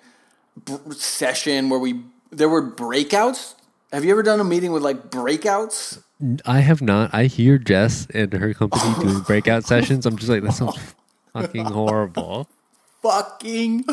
b- 0.64 0.76
session 0.92 1.68
where 1.70 1.80
we 1.80 2.02
there 2.30 2.48
were 2.48 2.62
breakouts. 2.62 3.54
Have 3.92 4.04
you 4.04 4.10
ever 4.10 4.22
done 4.22 4.40
a 4.40 4.44
meeting 4.44 4.72
with 4.72 4.82
like 4.82 5.10
breakouts? 5.10 6.02
I 6.44 6.60
have 6.60 6.82
not. 6.82 7.14
I 7.14 7.24
hear 7.26 7.58
Jess 7.58 8.06
and 8.12 8.32
her 8.32 8.54
company 8.54 8.94
doing 9.00 9.20
breakout 9.20 9.64
sessions. 9.64 10.06
I'm 10.06 10.16
just 10.16 10.28
like, 10.28 10.42
that 10.42 10.52
sounds 10.52 10.94
fucking 11.42 11.64
horrible. 11.66 12.48
fucking 13.02 13.84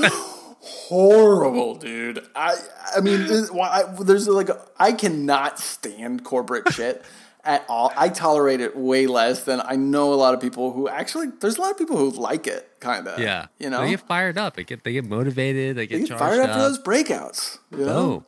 horrible, 0.59 1.75
dude. 1.75 2.25
I 2.35 2.55
I 2.95 3.01
mean, 3.01 3.27
this- 3.27 3.51
I- 3.51 3.83
there's 4.01 4.27
like 4.27 4.49
a, 4.49 4.61
I 4.77 4.91
cannot 4.93 5.59
stand 5.59 6.23
corporate 6.23 6.69
shit 6.73 7.03
at 7.43 7.65
all. 7.67 7.91
I 7.95 8.09
tolerate 8.09 8.61
it 8.61 8.75
way 8.75 9.07
less 9.07 9.43
than 9.43 9.61
I 9.63 9.75
know 9.75 10.13
a 10.13 10.15
lot 10.15 10.33
of 10.33 10.39
people 10.41 10.71
who 10.71 10.87
actually. 10.87 11.27
There's 11.39 11.57
a 11.57 11.61
lot 11.61 11.71
of 11.71 11.77
people 11.77 11.97
who 11.97 12.11
like 12.11 12.47
it, 12.47 12.69
kind 12.79 13.07
of. 13.07 13.19
Yeah, 13.19 13.47
you 13.59 13.69
know, 13.69 13.81
they 13.81 13.91
get 13.91 14.01
fired 14.01 14.37
up. 14.37 14.55
They 14.55 14.63
get 14.63 14.83
they 14.83 14.93
get 14.93 15.05
motivated. 15.05 15.75
They 15.77 15.87
get, 15.87 16.01
they 16.01 16.07
get 16.07 16.19
fired 16.19 16.39
up 16.39 16.49
up. 16.49 16.55
for 16.55 16.61
those 16.61 16.79
breakouts. 16.79 17.57
You 17.71 17.85
know, 17.85 17.93
Oh, 17.93 18.23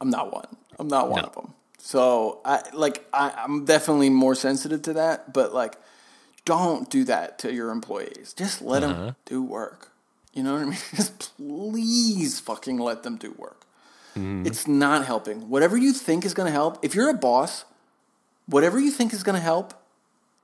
I'm 0.00 0.10
not 0.10 0.32
one. 0.32 0.46
I'm 0.78 0.88
not 0.88 1.08
one 1.10 1.22
No. 1.22 1.28
of 1.28 1.34
them. 1.34 1.54
So 1.78 2.40
I 2.44 2.62
like 2.72 3.04
I, 3.12 3.32
I'm 3.36 3.64
definitely 3.64 4.10
more 4.10 4.34
sensitive 4.34 4.82
to 4.82 4.94
that, 4.94 5.32
but 5.32 5.52
like, 5.54 5.76
don't 6.44 6.90
do 6.90 7.04
that 7.04 7.38
to 7.40 7.52
your 7.52 7.70
employees. 7.70 8.34
Just 8.36 8.60
let 8.62 8.82
Uh-huh. 8.82 8.94
them 9.06 9.16
do 9.24 9.42
work. 9.42 9.90
You 10.32 10.42
know 10.42 10.54
what 10.54 10.62
I 10.62 10.64
mean? 10.66 10.78
Just 10.94 11.36
please 11.36 12.40
fucking 12.40 12.78
let 12.78 13.02
them 13.02 13.16
do 13.16 13.32
work. 13.38 13.64
Mm-hmm. 14.16 14.46
It's 14.46 14.66
not 14.66 15.04
helping. 15.04 15.48
Whatever 15.48 15.76
you 15.76 15.92
think 15.92 16.24
is 16.24 16.34
going 16.34 16.46
to 16.46 16.52
help, 16.52 16.78
if 16.84 16.94
you're 16.94 17.08
a 17.10 17.14
boss, 17.14 17.64
whatever 18.46 18.78
you 18.78 18.90
think 18.90 19.12
is 19.12 19.22
going 19.22 19.34
to 19.36 19.40
help, 19.42 19.74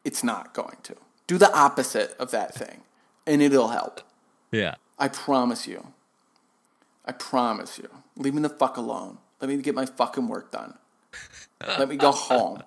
it's 0.04 0.24
not 0.24 0.54
going 0.54 0.76
to. 0.84 0.96
Do 1.26 1.38
the 1.38 1.52
opposite 1.56 2.16
of 2.18 2.30
that 2.32 2.54
thing, 2.54 2.82
and 3.26 3.40
it'll 3.42 3.68
help. 3.68 4.00
yeah. 4.50 4.74
I 4.98 5.08
promise 5.08 5.66
you. 5.66 5.94
I 7.06 7.12
promise 7.12 7.78
you. 7.78 7.88
Leave 8.16 8.34
me 8.34 8.42
the 8.42 8.50
fuck 8.50 8.76
alone. 8.76 9.16
Let 9.40 9.48
me 9.48 9.56
get 9.56 9.74
my 9.74 9.86
fucking 9.86 10.28
work 10.28 10.50
done. 10.52 10.74
Let 11.66 11.88
me 11.88 11.96
go 11.96 12.12
home. 12.12 12.62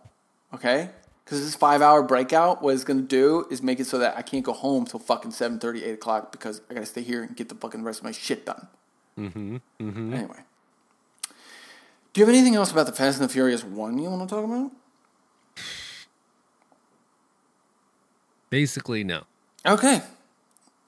Okay? 0.51 0.89
Because 1.23 1.41
this 1.41 1.55
five 1.55 1.81
hour 1.81 2.03
breakout, 2.03 2.61
what 2.61 2.73
it's 2.73 2.83
going 2.83 2.99
to 2.99 3.07
do 3.07 3.45
is 3.49 3.63
make 3.63 3.79
it 3.79 3.87
so 3.87 3.97
that 3.99 4.17
I 4.17 4.21
can't 4.21 4.43
go 4.43 4.53
home 4.53 4.85
till 4.85 4.99
fucking 4.99 5.31
7 5.31 5.59
8 5.63 5.93
o'clock 5.93 6.31
because 6.31 6.61
I 6.69 6.73
got 6.73 6.81
to 6.81 6.85
stay 6.85 7.01
here 7.01 7.23
and 7.23 7.35
get 7.35 7.49
the 7.49 7.55
fucking 7.55 7.83
rest 7.83 7.99
of 7.99 8.05
my 8.05 8.11
shit 8.11 8.45
done. 8.45 8.67
Mm-hmm. 9.17 9.57
mm-hmm. 9.79 10.13
Anyway. 10.13 10.39
Do 12.11 12.21
you 12.21 12.25
have 12.27 12.33
anything 12.33 12.55
else 12.55 12.71
about 12.71 12.85
the 12.85 12.91
Fast 12.91 13.19
and 13.19 13.27
the 13.27 13.33
Furious 13.33 13.63
1 13.63 13.97
you 13.97 14.09
want 14.09 14.29
to 14.29 14.35
talk 14.35 14.43
about? 14.43 14.71
Basically, 18.49 19.03
no. 19.03 19.23
Okay. 19.65 20.01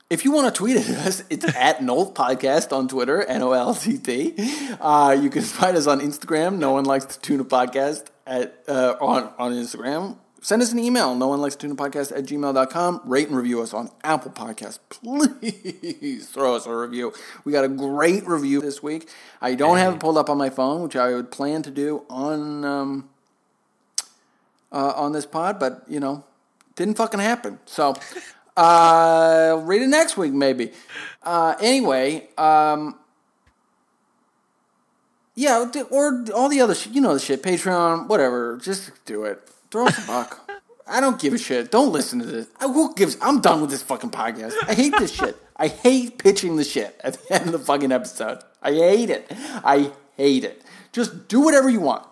If 0.08 0.24
you 0.24 0.32
want 0.32 0.54
to 0.54 0.56
tweet 0.56 0.78
at 0.78 0.88
us, 0.88 1.24
it's 1.32 1.46
at 1.56 1.82
Nolt 1.82 2.14
Podcast 2.14 2.72
on 2.72 2.88
Twitter, 2.88 3.24
N 3.24 3.42
O 3.42 3.54
L 3.54 3.74
T 3.74 3.98
T. 3.98 4.36
Uh, 4.80 5.18
you 5.20 5.32
can 5.32 5.42
find 5.42 5.76
us 5.76 5.88
on 5.88 6.00
Instagram. 6.00 6.60
No 6.60 6.74
one 6.74 6.86
likes 6.86 7.18
Tuna 7.18 7.44
podcast 7.44 8.06
at 8.28 8.64
uh, 8.68 8.96
on 9.02 9.34
on 9.40 9.54
Instagram. 9.54 10.18
Send 10.46 10.62
us 10.62 10.72
an 10.72 10.78
email. 10.78 11.16
No 11.16 11.30
one 11.30 11.42
likes 11.42 11.56
Tuna 11.56 11.74
podcast 11.74 12.16
at 12.16 12.26
gmail.com. 12.26 13.02
Rate 13.06 13.30
and 13.30 13.36
review 13.36 13.64
us 13.64 13.74
on 13.74 13.90
Apple 14.04 14.30
Podcasts. 14.30 14.78
Please 14.92 16.30
throw 16.30 16.56
us 16.56 16.68
a 16.68 16.76
review. 16.76 17.14
We 17.44 17.52
got 17.52 17.66
a 17.66 17.68
great 17.68 18.28
review 18.28 18.62
this 18.62 18.84
week. 18.84 19.10
I 19.42 19.56
don't 19.56 19.78
have 19.78 19.96
it 19.96 20.00
pulled 20.00 20.20
up 20.20 20.30
on 20.30 20.38
my 20.38 20.52
phone, 20.52 20.84
which 20.84 20.96
I 20.96 21.16
would 21.16 21.32
plan 21.32 21.64
to 21.64 21.72
do 21.72 22.04
on 22.12 22.64
um, 22.64 23.10
uh, 24.72 24.94
on 24.96 25.14
this 25.14 25.26
pod, 25.26 25.60
but 25.60 25.84
you 25.88 26.00
know, 26.00 26.24
didn't 26.76 26.94
fucking 26.94 27.22
happen. 27.22 27.58
So, 27.66 27.96
uh, 28.56 29.60
read 29.64 29.82
it 29.82 29.88
next 29.88 30.16
week, 30.16 30.32
maybe. 30.32 30.74
Uh, 31.24 31.56
anyway, 31.60 32.28
um, 32.38 33.00
yeah, 35.34 35.72
or 35.90 36.24
all 36.36 36.50
the 36.50 36.62
other 36.62 36.76
shit. 36.76 36.94
You 36.94 37.02
know 37.02 37.16
the 37.16 37.20
shit. 37.20 37.42
Patreon, 37.42 38.08
whatever. 38.08 38.58
Just 38.58 38.92
do 39.06 39.24
it. 39.24 39.42
Throw 39.76 39.88
us 39.88 40.02
a 40.02 40.08
buck. 40.08 40.50
I 40.88 41.02
don't 41.02 41.20
give 41.20 41.34
a 41.34 41.38
shit. 41.38 41.70
Don't 41.70 41.92
listen 41.92 42.20
to 42.20 42.26
this. 42.26 42.48
I, 42.62 42.68
who 42.70 42.96
gives? 42.96 43.18
I'm 43.22 43.42
done 43.42 43.60
with 43.60 43.70
this 43.70 43.82
fucking 43.84 44.12
podcast. 44.12 44.54
I 44.66 44.74
hate 44.74 44.94
this 44.98 45.12
shit. 45.12 45.36
I 45.58 45.68
hate 45.68 46.18
pitching 46.18 46.56
the 46.56 46.64
shit 46.64 46.98
at 47.04 47.16
the 47.16 47.34
end 47.34 47.48
of 47.48 47.52
the 47.52 47.60
fucking 47.60 47.92
episode. 47.92 48.40
I 48.62 48.72
hate 48.72 49.10
it. 49.10 49.30
I 49.30 49.92
hate 50.16 50.46
it. 50.46 50.64
Just 50.94 51.28
do 51.28 51.42
whatever 51.42 51.70
you 51.70 51.82
want. 51.82 52.08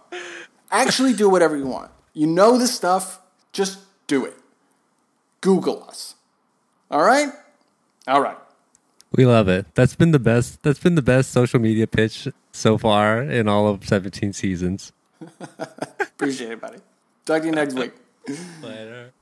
Actually, 0.71 1.13
do 1.13 1.29
whatever 1.29 1.55
you 1.55 1.65
want. 1.65 1.89
You 2.13 2.27
know 2.27 2.57
this 2.57 2.75
stuff. 2.75 3.21
Just 3.53 3.79
do 4.07 4.25
it. 4.25 4.35
Google 5.39 5.85
us. 5.87 6.15
All 6.91 7.05
right? 7.05 7.29
All 8.09 8.19
right. 8.19 8.37
We 9.15 9.25
love 9.25 9.47
it. 9.47 9.67
That's 9.73 9.95
been 9.95 10.11
the 10.11 10.19
best. 10.19 10.61
That's 10.63 10.79
been 10.79 10.95
the 10.95 11.01
best 11.01 11.31
social 11.31 11.61
media 11.61 11.87
pitch 11.87 12.27
so 12.51 12.77
far 12.77 13.21
in 13.21 13.47
all 13.47 13.69
of 13.69 13.87
17 13.87 14.33
seasons. 14.33 14.91
Appreciate 16.01 16.51
it, 16.51 16.59
buddy. 16.59 16.79
Talk 17.25 17.43
to 17.43 17.47
you 17.47 17.53
next 17.53 17.75
week. 17.75 17.93
Later. 18.61 19.13